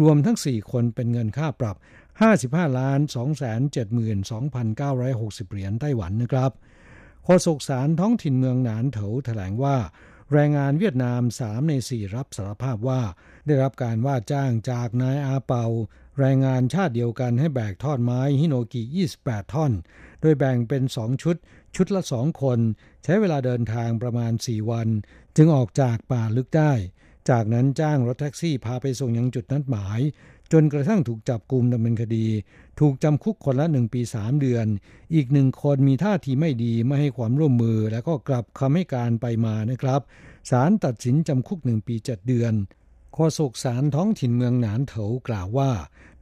[0.00, 1.76] รวมทั้ง 4 คนเป็นเงินค่าปรับ
[2.26, 3.60] 55 ล้าน2 7 2 9
[5.20, 6.52] 6 0 เหรียญไต้หวันนะครับ
[7.24, 9.76] โฆษกศาลท้องถิ่นเมืองหนานเถาแถลงว่า
[10.32, 13.02] แรงงานเวียดนาม 3 ใน 4 รับสารภาพว่า
[13.46, 15.64] ได้รับการว่าจ้างจากนายอาเปา
[16.18, 18.82] แรงงานชาติเดียวกันให้แบกทอดไม้ฮิโนกิ
[19.18, 19.72] 28 ท่อน
[20.20, 21.36] โดยแบ่งเป็น 2 ชุด
[21.76, 22.58] ชุดละ 2 คน
[23.04, 24.88] ใช้เวลาเดินทางประมาณ 4 วัน
[25.36, 26.72] จึงออกจากป่าลึกได้
[27.30, 30.00] จากนั้นจ้างรถแท็กซี่พาไปส่งยังจุดนัดหมาย
[30.52, 32.26] จนกระทั่งถูกจับกลุ่มดำเนินคดี
[32.80, 34.66] ถูกจำคุกคนละ 1 ปี 3 เดือน
[35.14, 40.00] อีกหนึ่งคนมีท่าทีไม่ดีไม่ให้ความร่วมมือ แล้วก็กลับคำให้การไปมานะครับ
[40.50, 42.54] ศาลตัดสินจำคุก 1 ปี 7 เดือน
[43.16, 45.70] โฆษกศาลท้องถิ่นเมืองหนานเถากล่าวว่า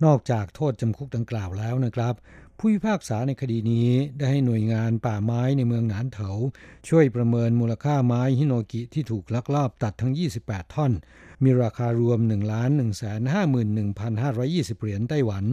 [0.05, 2.15] นอกจากโทษจำคุกดังกล่าวแล้วนะครับ
[2.59, 6.31] ผู้พิพากษาในคดีนี้ได้ให้หน่วยงานป่าไม้ในเมืองหนานเถา
[6.89, 10.13] ช่วยประเมินมูลค่าไม้ฮิโนกิที่ถูกลักลอบตัดทั้ง
[10.45, 10.93] 28 ท่อน
[11.43, 13.03] มีราคารวม 1 1 5 1
[14.03, 15.45] 5 20 เหรียญไต้หวัน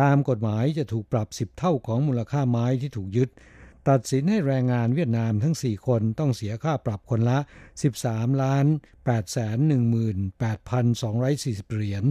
[0.00, 3.30] ตามกฎหมายจะถูกปรับ 10 เท่าของมูลค่าไม้ที่ถูกยึด
[3.88, 7.38] ตัดสินให้แรงงานเวียดนามทั้ง 4 คนต้องเสียค่าปรับคนละ
[7.90, 8.66] 13ล้าน
[9.04, 12.04] 818,240 เหรียญ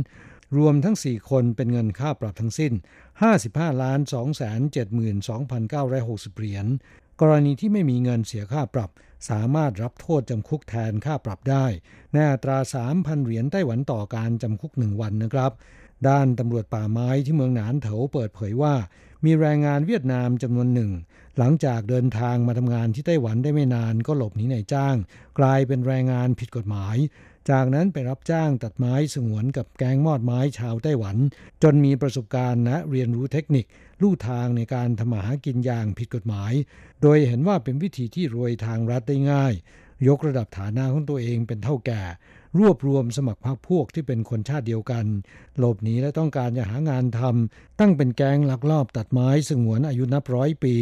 [0.58, 2.74] รวมทั้ง 4 คนเป็นเงินค่าปรับทั้งสิ้น
[3.28, 4.00] 55ล้าน
[5.24, 6.66] 272,960 เหรียญ
[7.22, 8.90] กรณีที่ไม่มีเงินเสียค่าปรับ
[9.30, 11.66] สามารถรับโทษจำคุกแทนค่าปรับได้
[12.14, 12.58] ในอัตรา
[12.92, 15.52] 3,000 เหรียญไต้หวันต่อการจำคุกหนึ่งวันนะครับ
[16.08, 18.76] ด้านตำรวจป่าไม้ที่เมืองหนานเถาเปิดเผยว่า
[19.26, 20.92] มีแรงงานเวียดนามจำนวนหนึ่ง
[21.38, 24.96] หลังจากเดินทางมาทำงานที่ไต้หวันได้ไม่นานก็หลบหนีนายจ้าง
[25.40, 26.98] กลายเป็นแรงงานผิดกฎหมาย
[27.50, 31.18] จากนั้นไปรับจ้างตัดไม้สงวนกับแก๊งมอดไม้ชาวไต้หวัน
[31.64, 33.66] จนมีประสบการณ์และเรียนรู้เทคนิค
[34.02, 36.54] ลู่ทางในการทำมาหากินอย่างผิดกฎหมาย
[37.02, 39.54] โดยเห็นว่าเป็นวิธีที่รวยทางรัฐได้ง่าย
[40.08, 42.02] ยกระดับฐานะของตัวเองเป็นเท่าแก่
[42.60, 45.06] รวบรวมสมัครพรรคพวกที่เป็นคนชาติเดียวกัน
[45.58, 50.76] หลบหนีและต้องการจะหางานทำตั้งเป็นแก๊งลักลอบตัดไม้สงวนอายุนับร้อยปี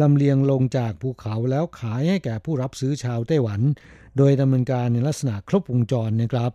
[0.00, 3.60] ลำเลียงลงจากภูเขาแล้วขายให้แก่ผู้รับซื้อชาวไต้หวัน
[4.16, 6.52] โดยดำเนินการในลักษณะครบวงจรนะครับ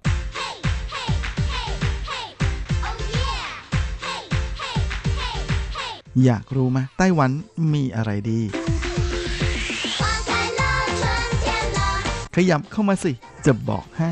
[6.25, 7.31] อยากรู้ไหมไต้หวัน
[7.73, 8.41] มีอะไรดี
[12.35, 13.11] ขยับเข้ามาสิ
[13.45, 14.11] จะบอกให้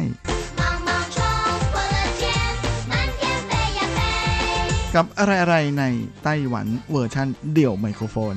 [4.97, 5.83] กับอะไรๆใน
[6.23, 8.33] ไต้หวันเวอร์ชันเดี่ยวไมโครโฟน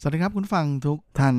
[0.00, 1.36] สวัสดีครับคุณฟังทุกท่าน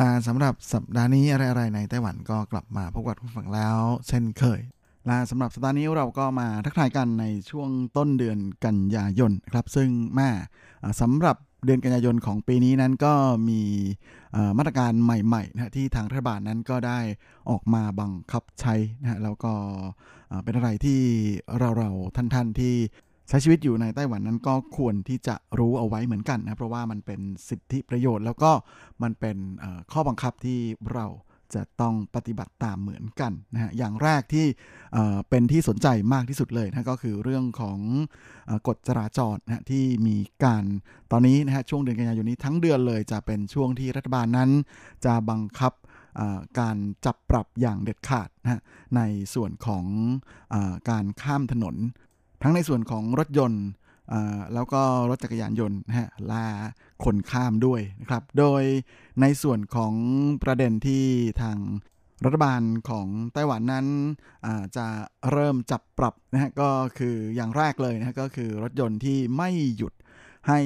[0.00, 3.76] ลาสำหรับสัปดาห์นี้อะไรๆในไต้หวันก็กลับมาพบกับคุณฟังแล้ว
[4.08, 4.60] เช่นเคย
[5.06, 10.28] และสำหรับสัปดาห์นี้เราก็มาทักทายกันในช่วงต้นเดือนกันยายนครับ ซึ่งแม่
[11.00, 13.12] สำหรับเดือนกันยายนของปีนี้นั้นก็
[13.48, 13.60] มี
[14.58, 17.00] มาตรการใหม่ๆนะที่ทางรัฐบาลนั้นก็ได้
[17.50, 19.52] ออกมาบังคับใช้นะแล้วก็
[20.44, 21.00] เป็นอะไรที่
[21.58, 22.74] เราๆท่านๆที่
[23.28, 28.52] ใช้ชีวิตอยู่ในไต้หวันนั้นก็ควรที่จะรู้เอาไว้เหมือนกันนะ เพราะว่ามันเป็นสิทธิประโยชน์ แล้วก็
[29.02, 29.36] มันเป็น
[29.92, 30.60] ข้อบังคับที่
[30.94, 31.06] เรา
[31.54, 34.46] จะต้องปฏิบัติตามเหมือนกันนะฮะอย่างแรกที่
[35.28, 37.78] เป็นที่สนใจมากที่สุดเลยนะก็คือเรื่องของ
[38.68, 40.64] กฎจราจรนะที่มีการ
[41.12, 44.50] ตอนนี้นะฮะช่วงเดือนกันยายนนี้ทั้งเดือนเลยจะเป็นช่วงที่รัฐบาลนั้น
[45.04, 45.72] จะบังคับ
[46.60, 48.60] การจับปรับอย่างเด็ดขาดนะ
[48.96, 49.00] ใน
[49.34, 49.84] ส่วนของ
[50.54, 50.56] อ
[50.90, 51.76] การข้ามถนน
[52.42, 53.64] ทั้งในส่วนของรถยนต์
[54.54, 56.46] แล้วก็รถจักรยานยนต์นะฮะลา
[57.04, 58.62] คนข้ามด้วยนะครับ โดย
[59.20, 59.94] ในส่วนของ
[60.42, 61.04] ประเด็นที่
[61.42, 61.58] ทาง
[62.24, 63.86] รัฐบาลของไต้หวันนั้น
[64.76, 64.86] จะ
[65.30, 69.92] เริ่มจับปรับนะฮะก็คืออย่างแรกเลยนะก็คือรถยนต์ที่ไม่หยุด
[70.48, 70.60] ให้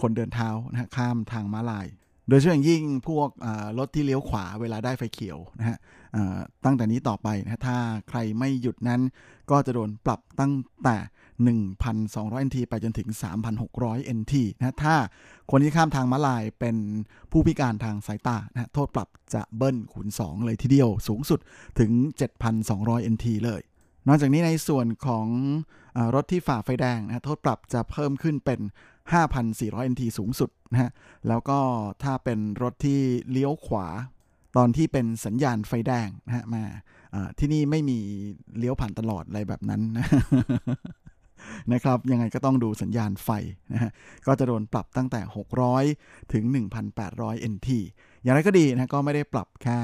[0.00, 1.86] คนเดินเท้านะฮะข้ามทางม้าลาย
[2.28, 3.28] โดยเฉพาะอย่างยิ่งพวก
[3.78, 5.78] รถที่เลี้ยวขวาเวลาได้ไฟเขียวนะฮะ
[6.64, 7.78] ตั้งแต่นี้ต่อไปนะถ้า
[8.08, 9.00] ใครไม่หยุดนั้น
[9.50, 10.52] ก็จะโดนปรับตั้ง
[10.84, 10.96] แต่
[11.42, 13.08] 1,200 NT ไปจนถึง
[13.62, 14.94] 3,600 NT นะถ้า
[15.50, 16.76] คนที่ข้ามทางม้าลายเป็น
[17.30, 21.40] ผู้พิการทางสายตานะโทษปรับจะเบิ้ลคูณ 2 เลยทีเดียวสูงสุด
[21.78, 21.90] ถึง
[22.52, 23.62] 7,200 NT เลย
[24.08, 25.26] นอกจากนี้ในส่วนของ
[25.96, 28.60] อรถที่ฝ่าไฟแดงนะโทษปรับจะเพิ่มขึ้นเป็น
[29.26, 30.90] 5,400 NT สูงสุดนะฮะ
[31.28, 31.58] แล้วก็
[32.02, 33.86] ถ้าเป็นรถที่เลี้ยวขวา
[34.56, 36.62] ตอนที่เป็นสัญญาณไฟแดงนะฮะมา
[37.38, 37.98] ที่นี่ไม่มี
[38.58, 40.06] เลี้ยวผ่านตลอดอะไรแบบนั้นนะ
[41.72, 43.28] นะครับ ยังไงก็ต้องดูสัญญาณไฟ
[43.72, 43.90] นะฮะ
[44.26, 45.20] ก็จะโดนปรับตั้งแต่
[45.76, 46.44] 600 ถึง
[46.94, 47.68] 1,800 NT
[48.22, 49.78] อย่างไรก็ดีนะก็ไม่ได้ปรับแค่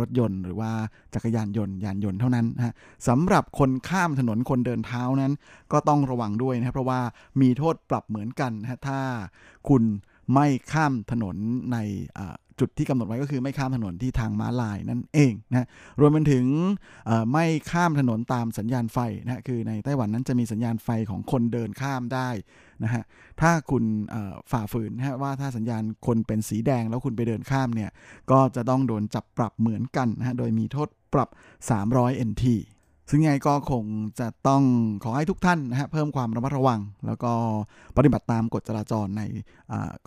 [0.00, 0.70] รถยนต์หรือว่า
[1.14, 2.74] จักรยานยนต์ยานยนต์เท่านั้นนะ
[3.08, 5.32] สำหรับคนข้ามถนนคนเดินเท้านั้น
[5.72, 7.00] ก็ต้องระวังด้วยนะเพราะว่า
[7.40, 9.00] มีโทษปรับเหมือนกันนะถ้า
[9.68, 9.82] คุณ
[10.34, 11.36] ไม่ข้ามถนน
[11.72, 11.76] ใน
[12.62, 15.66] จุดที่กำหนดไว้ก็คือไม่ข้ามถนนที่ทางม้าลายนั่นเองนะ
[16.00, 16.46] รวมไปถึง
[17.32, 22.28] ไม่ข้ามถนนตามสัญญาณไฟนะคือในไต้หวันนั้นจะมีสัญญาณไฟของคนเดินข้ามได้
[22.84, 23.02] นะฮะ
[23.40, 23.84] ถ้าคุณ
[24.50, 27.90] ฝ่าฝืนนะว่าถ้าสัญญาณคนเป็นสีแดงแล้วคุณไปเดินข้ามเนี่ย
[28.30, 31.28] ก็จะต้องโดนจับปรับเหมือนกันนะฮะโดยมีโทษปรับ
[31.78, 32.44] 300 NT
[33.10, 33.84] ซึ่งไงก็คง
[34.20, 34.62] จะต้อง
[35.04, 37.32] ขอให้ทุกท่านนะฮะเพิ่มความระมัดระวัง แล้วก็
[37.96, 39.22] ปฏิบัติตามกฎจราจรใน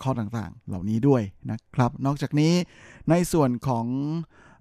[0.02, 2.52] ข้อต่างๆ เหล่านี้ด้วยนะครับ นอกจากนี้
[3.10, 3.86] ในส่วนของ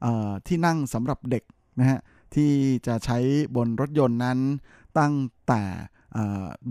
[0.06, 0.08] อ
[0.48, 1.44] ที่นั่งสำหรับเด็ก
[1.80, 2.00] นะฮะ
[2.36, 2.52] ที่
[2.88, 3.18] จะใช้
[3.56, 4.40] บนรถยนต์นั้น
[5.00, 5.16] ตั้ง
[5.48, 5.62] แต่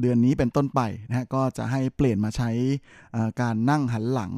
[0.00, 2.50] เดือนนี้เป็นต้นไปนะฮะก็จะให้เปลี่ยนมาใช้
[3.40, 4.32] การนั่งหันหลัง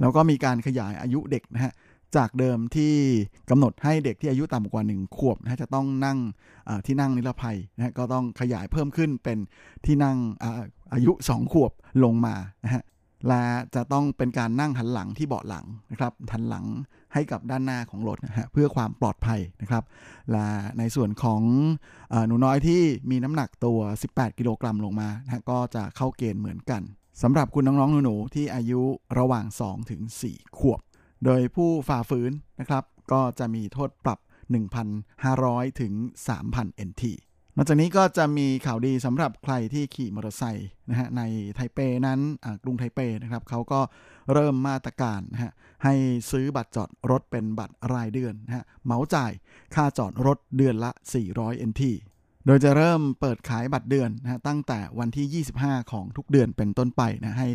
[0.00, 1.72] แล้วก็มีการขยายอายุเด็กนะฮะ
[2.16, 2.94] จากเดิมที่
[3.50, 6.18] กำหนดให้เด็กที่อายุต่ำกว่า 1 ขวบนะจะต้องนั่ง
[6.86, 9.38] ที่นั่งนิรภัยนะก็ต้องขยายเพิ่มขึ้นเป็น
[9.86, 10.16] ที่นั่ง
[10.94, 11.72] อายุ 2 ขวบ
[12.04, 12.34] ลงมา
[12.64, 12.82] นะฮะ
[13.28, 13.42] และ
[13.74, 16.64] จะต้องเป็นการนั่งหันหลังที่เบาะหลังนะครับหันหลัง
[17.14, 19.84] ให้กับด้านหน้าของรถนะฮะเพื่อความปลอดภัยนะครับ
[20.30, 20.46] และ
[20.78, 21.42] ในส่วนของ
[22.26, 26.82] หนูน้อยที่มีน้ำหนักตัว 18 กิโลกรัมลงมานะก็จะเข้าเกณฑ์เหมือนกัน
[27.22, 28.80] สำหรับคุณน้องๆหนูๆที่อายุ
[29.18, 29.44] ระหว่าง
[30.02, 30.80] 2-4ขวบ
[31.24, 34.18] โดยผู้ฝ่าฝืนนะครับ ก็จะมีโทษปรับ
[34.98, 35.92] 1,500 ถึง
[36.36, 37.04] 3,000 NT
[37.56, 41.22] นอกจากนี้ก็จะมีข่าวดีสำหรับใครที่ขี่มอเตอร์ไซค์นะฮะใน
[41.54, 42.20] ไทเปนั้น
[42.62, 43.80] กรุงไทเปนะครับเขาก็
[44.32, 45.52] เริ่มมาตรการนะฮะ
[45.84, 45.94] ให้
[46.30, 49.32] ซื้อบัตรจอดรถเป็นบัตรรายเดือนนะฮะเหมาจ่าย
[49.74, 50.90] ค่าจอดรถเดือนละ
[51.30, 51.82] 400 NT
[52.46, 57.48] โดยจะเริ่มเปิดขายบัตรเดือนนะตั้งแต่วันที่ 25 ของทุกเดือนเป็นต้นไปนะให้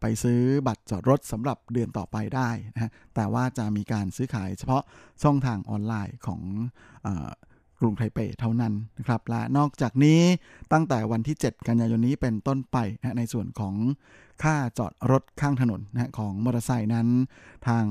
[0.00, 4.82] ไปซื้อบัตรจอดรถสำหรับเดือนต่อไปได้นะแต่ว่าจะมีการซื้อขายเฉพาะ
[5.22, 6.40] ช่องทางออนไลน์ของ
[7.80, 10.20] กรุงไทเปเท่านั้นนะครับและนอกจากนี้
[10.72, 13.74] ตั้งแต่วันที่ 7 กันยายนนี้เป็นต้นไปนะในส่วนของ
[14.42, 17.08] ค่าจอดรถข้างถนนนะของมอเตอร์ไซค์นั้น
[17.66, 17.84] ทาง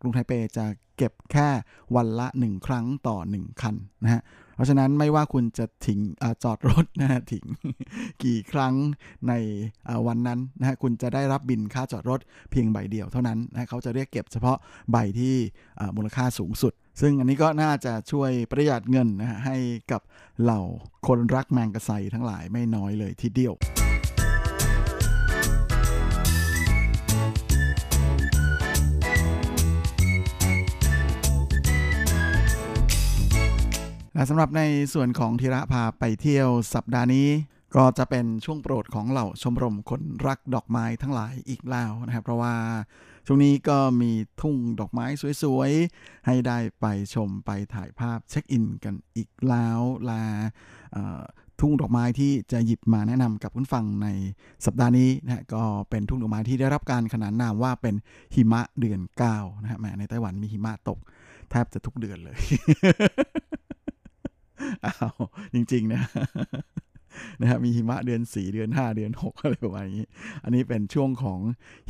[0.00, 0.66] กรุงไทเปจะ
[0.96, 1.48] เก็บแค่
[1.96, 3.74] วันละ 1 ครั้งต่อ 1 คัน
[4.04, 4.22] นะฮะ
[4.62, 7.44] ราะฉะนั้นไม่ว่าคุณจะถิงอจอดรถนะฮะถิง
[8.24, 8.74] กี่ครั้ง
[9.28, 9.32] ใน
[10.06, 14.56] วันนั้นนะฮะคุณจะได้รับบินค่าจอดรถเพียงใบเดียวเท่านั้นนะเขาจะเรียกเก็บเฉพาะ
[14.92, 15.34] ใบที่
[15.96, 19.56] มูลค่าสูงสุด ซึ่งอันนี้ก็น่าจะช่วยประหยัดเงินนะฮะให้
[19.92, 20.02] กับ
[20.42, 20.60] เหล่า
[21.06, 23.54] คนรักแมงกะไซทั้งหลายไม่น้อยเลยทีเดียว
[34.14, 34.62] และสำหรับใน
[34.94, 37.28] ส่วนของธีระพาไปเที่ยวสัปดาห์นี้
[37.76, 42.54] ก็จะเป็นช่วงโปรดของเหล่าชมรมคนรักดอกไม้ทั้งหลายอีกแล้วนะครับ เพราะว่า
[43.26, 45.06] ช่วงนี้ก็มีทุ่งดอกไม้
[45.42, 50.22] สวยๆ ให้ได้ไปชมไปถ่ายภาพเช็คอินกันอีกแล้วลา
[51.60, 54.08] ทุ่งดอกไม้ที่จะหยิบมาแนะนำกับคุณฟังใน
[54.66, 57.94] สัปดาห์นี้นะก็เป็นทุ่งดอกไม้ที่ได้รับการขนานนามว่าเป็น
[58.34, 59.00] หิมะเดือน
[59.32, 60.98] 9นะฮะแมในไต้หวันมีหิมะตก
[61.50, 62.38] แทบจะทุกเดือนเลย
[64.84, 65.14] อ้าว
[65.54, 66.02] จริง ๆ นะ
[67.40, 70.06] นะครับมีหิมะเดือน 4 เดือน 5 เดือน 6 อะไรประมาณนี้
[70.44, 71.40] อันนี้เป็นช่วงของ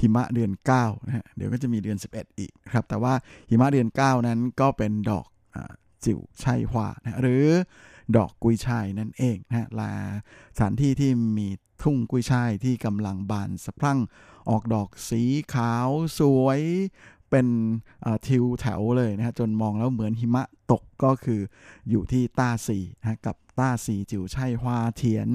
[0.01, 3.15] หิมะเดือน9นะฮะเดี๋ยวก็จะมีเดือน 11 อีกครับ แต่ว่า
[3.51, 5.57] หิมะเดือน 9 นั้นก็เป็นดอกอ
[6.05, 7.47] จิ๋วชัยหวานะหรือ
[8.17, 9.93] ดอกกุยช่ายนั่นเองนะลา
[10.57, 11.49] สถานที่ที่มี
[11.83, 13.99] ทุ่งกุยช่ายที่กำลังบานสะพรั่ง
[14.51, 15.23] ออกดอกสี
[15.55, 16.61] ขาวสวย
[17.33, 17.47] เป็น
[18.27, 21.41] ทิวแถวเลยนะฮะจนมองแล้วเหมือนหิมะตกก็คือ
[21.91, 25.29] อยู่ที่ต้าสีนะกับต้าสีจิ๋วช่ฮวาเทียน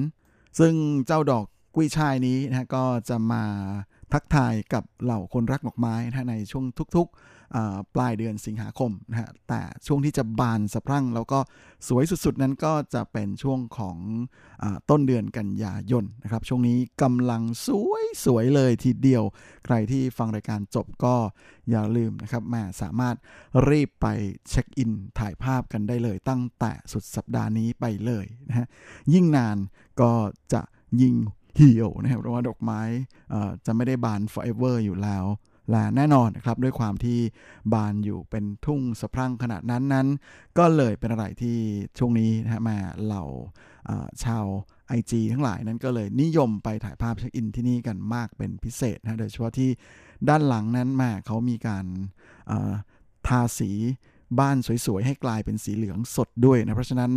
[0.58, 0.74] ซึ่ง
[1.06, 3.44] เจ้าดอกกุ้ยช่ายนี้นะก็จะมา
[4.12, 6.64] ทักทายกับเหล่าคนรักดอกไม้นะในช่วง
[6.96, 7.08] ทุก
[7.94, 11.38] ปลายเดือนสิงหาคมนะฮะแต่ช่วงที่จะบานสะพรั่ง แล้วก็
[11.88, 13.96] สวยสุดๆนั้นก็จะเป็นช่วงของ
[14.62, 19.24] อต้นเดือนกันยายนนะครับ ช่วงนี้กำลังสวยสวยเลยทีเดียว
[19.64, 21.14] ใครที่ฟังรายการจบก็
[21.70, 23.16] อย่าลืมนะครับแม่สามารถ
[23.68, 24.06] รีบไป
[24.48, 28.66] เช็คอินถ่ายภาพกันได้เลย ตั้งแต่สุดสัปดาห์นี้ไปเลยนะฮะ
[29.12, 29.56] ยิ่งนาน
[30.00, 30.12] ก็
[30.52, 30.62] จะ
[31.02, 31.14] ยิ่ง
[31.56, 32.80] เหี่ยวนะครับเพราะว่าดอกไม้
[33.66, 35.24] จะไม่ได้บาน forever อยู่แล้ว
[35.70, 37.18] และแน่นอนนะครับด้วยความที่
[37.72, 40.06] บานอยู่เป็นทุ่งสะพรั่งขนาดนั้นนั้น
[40.58, 41.56] ก็เลยเป็นอะไรที่
[41.98, 43.24] ช่วงนี้นะมาเหล่า
[44.24, 44.44] ชาว
[44.98, 49.70] IG ทั้งหลายนั้นก็เลยนิยมไปถ่ายภาพเช็คอินที่นี่กันมากเป็นพิเศษนะโดยเฉพาะที่
[50.28, 51.86] ด้านหลังนั้นมาเขามีการ
[53.26, 53.70] ทาสี
[54.40, 54.56] บ้าน
[54.86, 57.12] สวยๆ ให้กลายเป็นสีเหลืองสดด้วยนะ เพราะฉะนั้น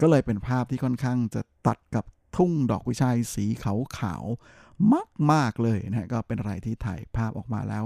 [0.00, 2.04] ก็เลยเป็นภาพที่ค่อนข้างจะตัดกับ
[2.36, 4.67] ทุ่งดอกกุยช่ายสีขาวมาก
[5.32, 7.84] มากเลยนะฮะก็เป็นอะไรที่ถ่ายภาพออกมาแล้ว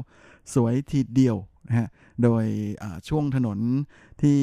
[0.54, 1.36] สวยทีเดียว
[1.68, 1.88] นะฮะ
[2.22, 2.44] โดย
[3.08, 3.58] ช่วงถนน
[4.22, 4.40] ที่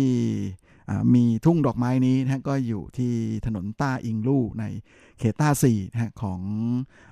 [1.16, 3.14] มีทุ่งดอกไม้นี้นะก็อยู่ที่
[3.46, 4.66] ถนนต้าอิงลู่ใน
[5.20, 6.40] เขตต้าสี่นะฮะของ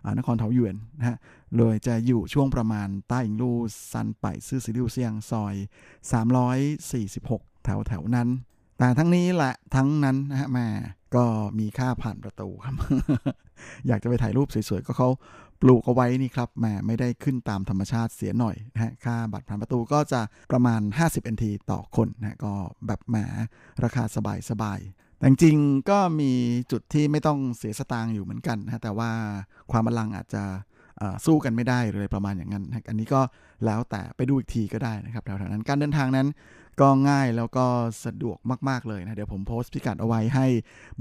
[0.05, 1.17] อนครเทาหยวนนะฮะ
[1.57, 3.57] โดยจะอยู่ช่วงประมาณต้าอิงลู่
[3.91, 5.55] ซันไปซื่อสิริวเซียงซอย
[6.39, 8.29] 346 แถวแถวนั้น
[8.78, 10.67] แต่ทั้งนี้แหละทั้งนั้นนะฮะแม่
[11.15, 11.25] ก็
[11.59, 12.75] มีค่าผ่านประตูครับ
[13.88, 15.09] อยากจะไปถ่ายรูปสวยๆ ก็เขา
[15.61, 20.21] ปลูกเอาไว้นี่ครับแหมไม่ได้ขึ้นตามธรรมชาติเสียหน่อยนะฮะค่าบัตรผ่านประตูก็จะ
[20.51, 22.53] ประมาณ 50 NT ต่อคนนะก็
[22.88, 23.15] แบบแหม
[23.84, 24.03] ราคา
[24.49, 25.57] สบายๆแต่จริง
[25.89, 26.32] ก็มี
[26.71, 29.09] จุดที่ไม่ต้องเสียสตางค์อยู่เหมือนกันนะแต่ว่า
[29.71, 30.43] ความบัลลังอาจจะ
[31.25, 33.21] สู้กันไม่ได้เลยประมาณอย่างนั้น อันนี้ก็
[33.65, 36.28] แล้วแต่ไปดูอีกทีก็ได้นะครับแถวๆนั้นการเดินทางนั้น
[36.82, 37.65] ก็ง่ายแล้วก็
[38.05, 38.38] สะดวก
[38.69, 40.47] มาก ๆ เลยนะ เดี๋ยวผมโพสต์พิกัดเอาไว้ให้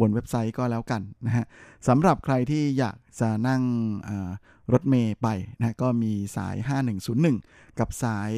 [0.00, 1.46] บนเว็บไซต์ก็แล้วกันนะฮะ
[1.88, 3.62] สำหรับใครที่อยากจะนั่ง
[4.72, 6.56] รถเมย์ไปนะก็มีสาย
[7.18, 8.30] 5101 กับสาย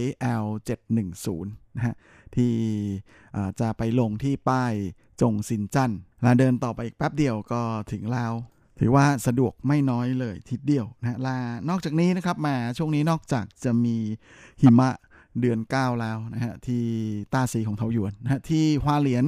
[0.42, 1.94] L710 นะฮะ
[2.36, 2.54] ที่
[3.60, 4.72] จะไปลงที่ป้าย
[5.20, 7.60] จงซินจันแล้วเดินต่อไปอีกแป๊บเดียวก็
[7.92, 8.32] ถึงแล้ว
[8.80, 13.96] ถือว่าสะดวกไม่น้อยเลยทีเดียวนะลานอกจากนี้นะครับมาช่วงนี้นอกจากจะมี
[14.60, 14.90] หิมะ
[15.40, 16.84] เดือน 9 แล้วนะฮะที่
[17.32, 19.24] ต้าซีของเทาหยวนนะฮะที่ฮวาเหรียญ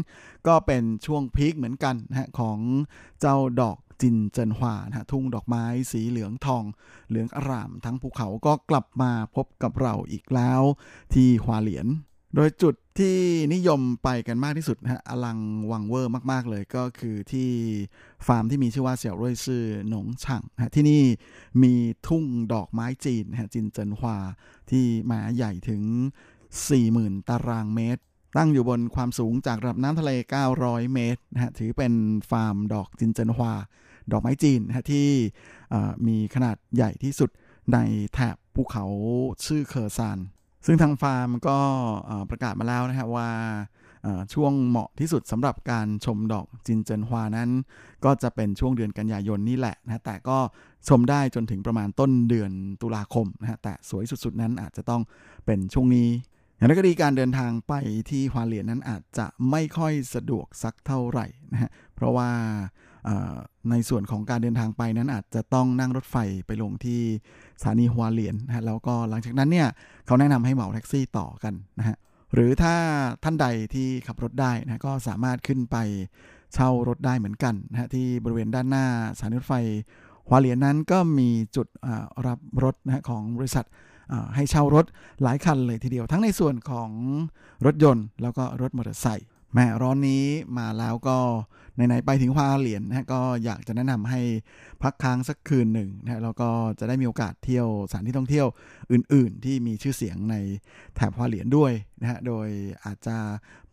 [0.47, 2.59] ก็เป็นช่วงพีคเหมือนกันนะฮะของ
[3.21, 6.65] เจ้าดอกจินเจินหวานะฮะทุ่งดอกไม้สีเหลืองทอง
[7.09, 10.63] เหลืองอร่ามทั้งภูเขาก็กลับมาพบกับเราอีกแล้ว
[11.15, 11.87] ที่ฮวาเหรียญ
[12.35, 13.17] โดยจุดที่
[13.55, 15.39] นิยมไปกันมากที่สุดนะฮะอลัง
[15.71, 17.51] วังเวอร์มาก ๆ เลยก็คือที่
[18.27, 21.03] ฟาร์มที่มีชื่อว่าเสี่ยวร่ยซื่อหนงฉ่างนะที่นี่
[21.63, 21.75] มี
[22.07, 24.17] ทุ่งดอกไม้จีนนะฮะจินเจินฮวา
[24.71, 25.83] ที่มาใหญ่ถึง
[26.57, 28.03] 40,000 ตารางเมตร
[28.37, 30.11] ตั้งอยู่บนความสูงจากระดับน้ำทะเล
[30.53, 31.93] 900 เมตรนะฮะถือเป็น
[32.31, 33.55] ฟาร์มดอกจินเจินฮวา
[34.13, 35.09] ดอกไม้จีนนะฮะที่
[36.07, 37.31] มีขนาดใหญ่ที่สุด
[37.73, 37.79] ใน
[38.13, 38.85] แถบภูเขา
[39.45, 40.19] ชื่อเคอร์ซาน
[40.67, 41.59] ซึ่งทางฟาร์มก็
[42.31, 43.31] ประกาศมาแล้วนะครับว่า
[44.35, 47.51] ช่วงเหมาะที่สุดสำหรับการชมดอกจินเจินฮวานั้น
[48.05, 50.39] ก็จะเป็นช่วงเดือนกันยายนนี่แหละนะแต่ก็
[50.89, 52.53] ชมได้จนถึงประมาณต้นเดือน
[52.83, 55.03] ตุลาคมนะฮะแต่สวยสุดๆนั้นอาจจะต้อง
[55.47, 56.09] เป็นช่วงนี้
[56.57, 57.73] อย่างไรก็ดีการเดินทางไป
[58.11, 62.31] ที่ฮวาเลียนนั้นอาจจะไม่ค่อยสะดวกสักเท่าไหร่นะฮะเพราะว่า
[63.71, 67.01] ในส่วนของการเดินทางไปนั้นอาจจะต้องนั่งรถไฟไปลงที่
[67.61, 69.69] สถานีฮัวเลียนนะฮะแล้วก็หลังจากนั้นเนี่ย
[70.07, 71.97] เขาแนะนำให้เหมาแท็กซี่ต่อกันนะฮะ
[72.35, 72.75] หรือถ้า
[73.25, 75.77] ท่านใดที่ขับรถได้นะก็สามารถขึ้นไป
[76.55, 78.87] เช่ารถได้เหมือนกันนะฮะที่บริเวณด้านหน้า
[79.17, 79.55] สถานีรถไฟ
[80.29, 81.67] ฮัวเลียนนั้นก็มีจุด
[82.27, 83.67] รับรถนะฮะของบริษัท
[84.35, 84.87] ให้เช่ารถ
[85.23, 86.91] หลายคันเลยทีเดียว ทั้งในส่วนของ
[87.67, 90.25] รถยนต์แล้วก็รถมอเตอร์ไซค์ แม่ร้อนนี้
[90.59, 91.19] มาแล้วก็
[91.75, 94.21] ไหนๆไปถึงฮวาเหรียญนะก็อยากจะแนะนำให้
[94.83, 98.47] พักค้างสักคืนหนึ่งนะแล้วก็จะได้มีโอกาสเที่ยวสถานที่ท่องเที่ยว
[98.93, 100.37] อื่น ๆ ที่มีชื่อเสียงใน
[100.95, 102.49] แถบฮวาเหรียญด้วยนะฮะโดย
[102.85, 103.17] อาจจะ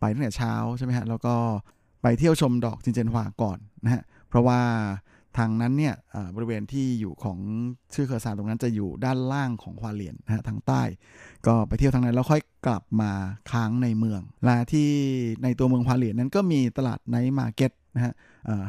[0.00, 1.34] ไปตั้งแต่เช้าใช่ไหมฮะแล้วก็
[2.02, 4.60] ไปเที่ยวชมดอก金针花ก่อนนะฮะเพราะว่า
[5.38, 5.94] ทางนั้นเนี่ย
[6.34, 7.38] บริเวณที่อยู่ของ
[7.94, 10.82] ชื่อเคอร์ซานตรงนั้นจะอยู่ด้านล่างของฮวาเลียนนะฮะทางใต้
[11.46, 13.12] ก็ไปเที่ยวทางนั้นแล้วค่อยกลับมา
[13.50, 14.88] ค้างในเมือง และที่
[15.42, 18.12] ในตัวเมืองฮวาเลียนนั้นก็มีตลาด night market นะฮะ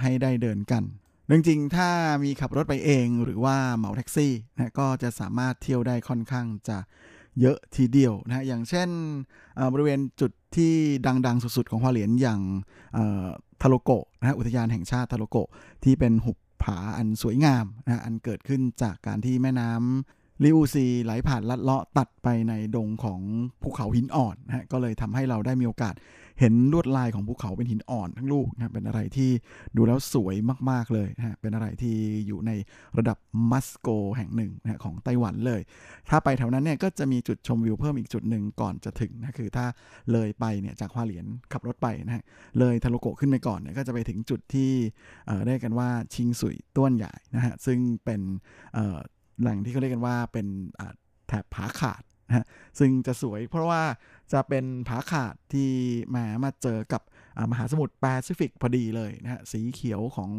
[0.02, 0.84] ให้ได้เดินกัน
[1.32, 1.90] จริงๆ ถ้า
[2.24, 6.78] มีขับรถไปเองหรือว่าเหมาแท็กซี่นะก็จะสามารถเที่ยวได้ค่อนข้างจะ
[7.40, 8.90] เยอะทีเดียวนะอย่างเช่น
[9.74, 10.74] บริเวณจุดที่
[11.28, 12.42] ดังๆ สุดๆ ของฮวาเลียนอย่าง
[13.62, 15.38] ทาโลโกนะฮะอุทยานแห่งชาติทาโลโก
[15.84, 23.22] ที่เป็นหุบ ผาอันสวยงามนะอันเกิดขึ้นจากการที่แม่น้ำลิอูซีไหลผ่านลัดเลาะตัดไปในดงของ
[23.62, 25.94] ภูเขาหินอ่อนนะก็เลยทำให้เราได้มีโอกาส
[26.40, 29.30] เห็นลวดลายของภูเขาเป็นหินอ่อนทั้งลูกนะเป็นอะไรที่
[29.76, 30.36] ดูแล้วสวย
[30.70, 31.96] มากๆเลยนะเป็นอะไรที่
[32.28, 32.52] อยู่ใน
[32.98, 33.18] ระดับ
[33.52, 35.62] มัสโกแห่งหนึ่งนะของไต้หวันเลย
[36.10, 39.66] ถ้าไปแถวนั้นเนี่ยก็จะมีจุดชมวิวเพิ่มอีกจุดหนึ่งก่อนจะถึงนะคือถ้า
[40.12, 42.24] เลยไปเนี่ยจากฮวาเหลียนขับรถไปนะฮะ
[42.60, 44.72] เลยทาโลโกขึ้นไปก่อนเนี่ยก็จะไปถึงจุดที่
[45.46, 48.22] เรียกกันว่าชิงสุยต้วนใหญ่นะฮะซึ่งเป็น
[49.42, 50.48] แหล่งที่เขาเรียกกันว่าเป็น
[51.28, 52.46] แถบผาขาด นะ
[52.80, 53.84] ซึ่งจะสวยเพราะว่า
[54.34, 55.70] จะเป็นผาขาดที่
[56.16, 57.02] มามาเจอกับ
[57.52, 60.32] มหาสมุทรแปซิฟิกพอดีเลยนะฮะสีเขียวของ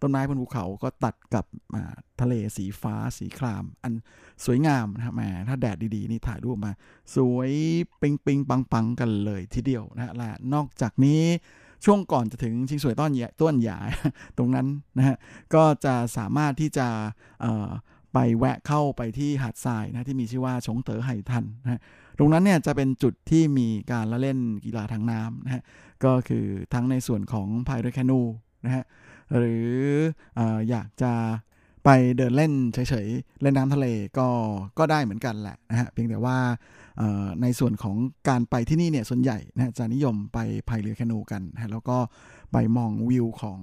[0.00, 1.44] ต้นไม้บนภูเขาก็ตัดกับ
[2.20, 3.92] ทะเลสีฟ้าสีคราม อัน
[4.44, 6.72] สวยงามนะฮะแหมถ้าแดดดีๆ นี่ถ่ายรูปมา
[7.16, 7.50] สวย
[8.00, 11.22] ปิงปิงปังปังกันเลยทีเดียวนะฮะและนอกจากนี้
[11.84, 13.78] ช่วงก่อนจะถึงชิงสวยต้นใหญ่ต้นใหญ่
[14.38, 14.66] ตรงนั้น
[14.98, 15.16] นะฮะ
[15.54, 16.88] ก็จะสามารถที่จะ
[18.14, 21.80] ไปแวะเข้าไปที่หาดทรายนะที่มีชื่อว่าชงเต๋อไห่ทันนะ
[22.18, 25.62] ตรงนั้นเนี่ยจะเป็นจุดที่มีการละเล่นกีฬาทางน้ำนะฮะ
[26.04, 26.44] ก็คือ
[26.74, 28.20] ทั้งในส่วนของพายเรือแคนู
[28.64, 28.84] นะฮะ
[29.36, 29.68] หรือ
[30.38, 30.40] อ
[30.70, 31.12] อยากจะ
[31.84, 33.86] ไปเดินเล่นเฉยๆ เล่นน้ำทะเล
[34.18, 34.28] ก็
[34.78, 36.38] ก็ได้เหมือนกันแหละนะฮะเพียงแต่ว่า
[37.42, 37.96] ในส่วนของ
[38.28, 40.38] การไปที่นี่เนี่ยส่วนใหญ่นะจะนิยมไป
[40.68, 41.98] พายเรือแคนูกันนะแล้วก็
[42.52, 43.60] ไปมองวิวของ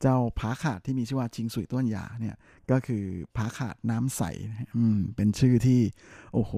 [0.00, 2.36] เจ้าผาขาดที่มีชื่อว่าชิงสุยต้นยาเนี่ย
[2.70, 3.04] ก็คือ
[3.36, 4.22] ผาขาดน้ำใส
[4.76, 5.80] อืม เป็นชื่อที่
[6.34, 6.52] โอ้โห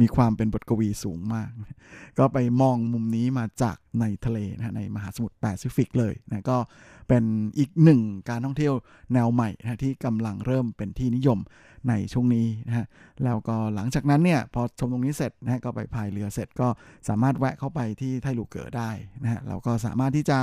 [0.00, 1.50] มีความเป็นบทกวีสูงมาก
[2.18, 6.58] ก็ไปมองมุมนี้มาจากในทะเลนะในมหาสมุทรแปซิฟิกเลยนะก็
[7.08, 7.24] เป็น
[7.58, 8.00] อีกหนึ่ง
[8.30, 8.74] การท่องเที่ยว
[9.14, 11.38] แนวใหม่นะที่กำลังเริ่มเป็นที่นิยม
[11.88, 12.86] ในช่วงนี้นะฮะ
[13.24, 16.68] แล้วก็หลังจากนั้นเนี่ยพอชมตรงนี้เสร็จนะก็ไปพายเรือเสร็จก็
[17.08, 18.90] สามารถแวะเข้าไปที่ไทลูเก๋อได้
[19.22, 20.38] นะฮะเราก็สามารถที่จะ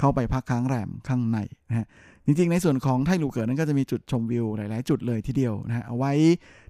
[0.00, 1.38] เข้าไปพักค้างแรมข้างใน
[1.68, 1.86] นะฮะ
[2.30, 6.12] จริงๆ ในส่วนของไทลูเก๋อนั้นก็จะมีจุดชมวิวหลาย ๆ จุดเลยทีเดียวนะฮะเอาไว้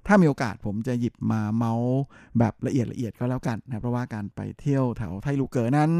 [0.06, 1.96] ถ้ามีโอกาสผมจะหยิบมาเมาท์
[2.38, 5.92] แบบละเอียดละเอียดก็แล้วกันนะเพราะว่าการไปเที่ยวแถวไทลูเก๋อนั้น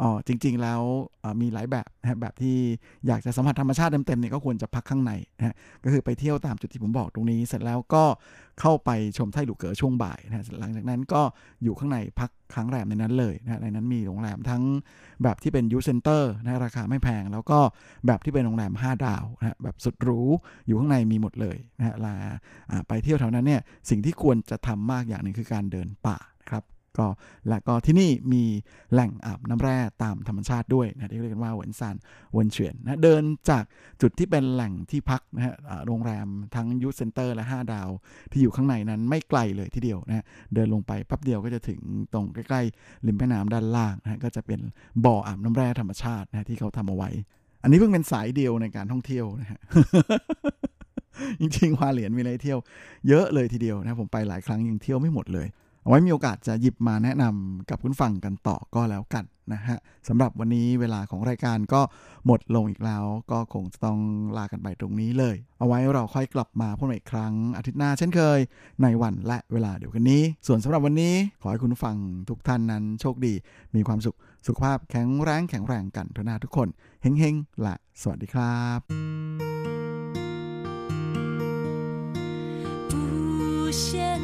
[0.00, 0.82] อ๋อจริง ๆ แล้ว
[1.40, 2.56] มีหลายแบบ นะแบบที่
[3.06, 5.54] อยากจะสัมผัสธรรมชาติเต็มๆเนี่ยก็ควรจะพักข้างในนะ
[5.84, 8.04] ก็คือไปเที่ยวตามจุดที่ผมบอกตรงนี้ เสร็จแล้วก็
[8.60, 11.22] เข้าไปชมไทลูเก๋อช่วงบ่ายนะหลังจากนั้นก็
[11.62, 14.62] อยู่ข้างในพักค้างแรมในนั้นเลยนะในนั้นมีโรงแรมทั้ง
[15.22, 17.58] แบบที่เป็น youth center นะราคาไม่แพง แล้วก็
[18.06, 20.20] แบบที่เป็นโรงแรม 5 ดาวนะแบบสุดหรู
[20.66, 22.14] อยู่ข้างในมีหมดเลยนะเวลา
[22.88, 26.18] ไปเที่ยวแถวนั้นเนี่ยสิ่งที่ควรจะทำมากอย่างหนึ่งคือการเดินป่า
[26.50, 26.62] ครับ
[26.98, 27.06] ก็
[27.48, 28.44] และก็ที่นี่มี
[28.92, 31.96] แหล่งอาบน้ำแร่ตามธรรมชาติด้วยนะที่เรียกกันว่าเหวนซาน
[32.32, 33.64] เวนเฉียนนะเดินจาก
[34.02, 35.54] จุดที่เป็นแหล่งที่พักนะฮะ
[35.86, 37.88] โรงแรมทั้ง youth center และ 5 ดาว
[38.32, 40.24] ที่อยู่ข้างในนั้นไม่ไกลเลยทีเดียวนะ
[40.54, 41.80] เดินลงไปแป๊บเดียวก็จะถึง
[42.12, 44.60] ตรงใกล้ๆริมแม่น้ำด้านล่างนะก็จะเป็น
[45.04, 47.10] บ่ออาบน้ำแร่ธรรมชาตินะที่เขาทำเอาไว้
[47.62, 49.60] อันนี้เพิ่งเป็นสายเดียวในการท่องเที่ยวนะฮะ
[51.40, 52.58] จริงๆวาเหรียญมีอะไรเที่ยว
[53.08, 55.46] เยอะเลยทีเดียวนะผมไปหลายครั้งยังเที่ยวไม่หมดเลย
[55.86, 59.78] เอาไว้มีโอกาสจะหยิบมาแนะนำกับคุณฟังกันต่อก็แล้วกันนะฮะ
[60.08, 61.80] สำหรับวันนี้เวลาของรายการก็
[62.26, 63.98] หมดลงอีกแล้ว ก็คงจะต้อง
[64.36, 68.38] ลากันไปตรงนี้เลย เอาไว้เราค่อยกลับมาพูดใหม่อีกครั้งอาทิตย์หน้าเช่นเคย
[68.82, 71.96] ในวันและเวลาเดียวกันนี้ ส่วนสำหรับวันนี้ขอให้คุณฟัง
[72.28, 73.34] ทุกท่านนั้นโชคดี
[73.74, 74.16] มีความสุข
[74.46, 76.68] สุขภาพแข็งแรงแข็งแรงกันทุกนาทุกคน
[77.02, 78.80] เฮงๆและสวัสดีครับ
[83.66, 84.15] 不屑。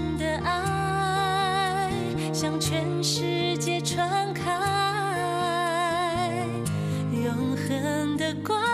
[2.32, 4.42] 向全世界传开，
[7.12, 8.71] 永恒的光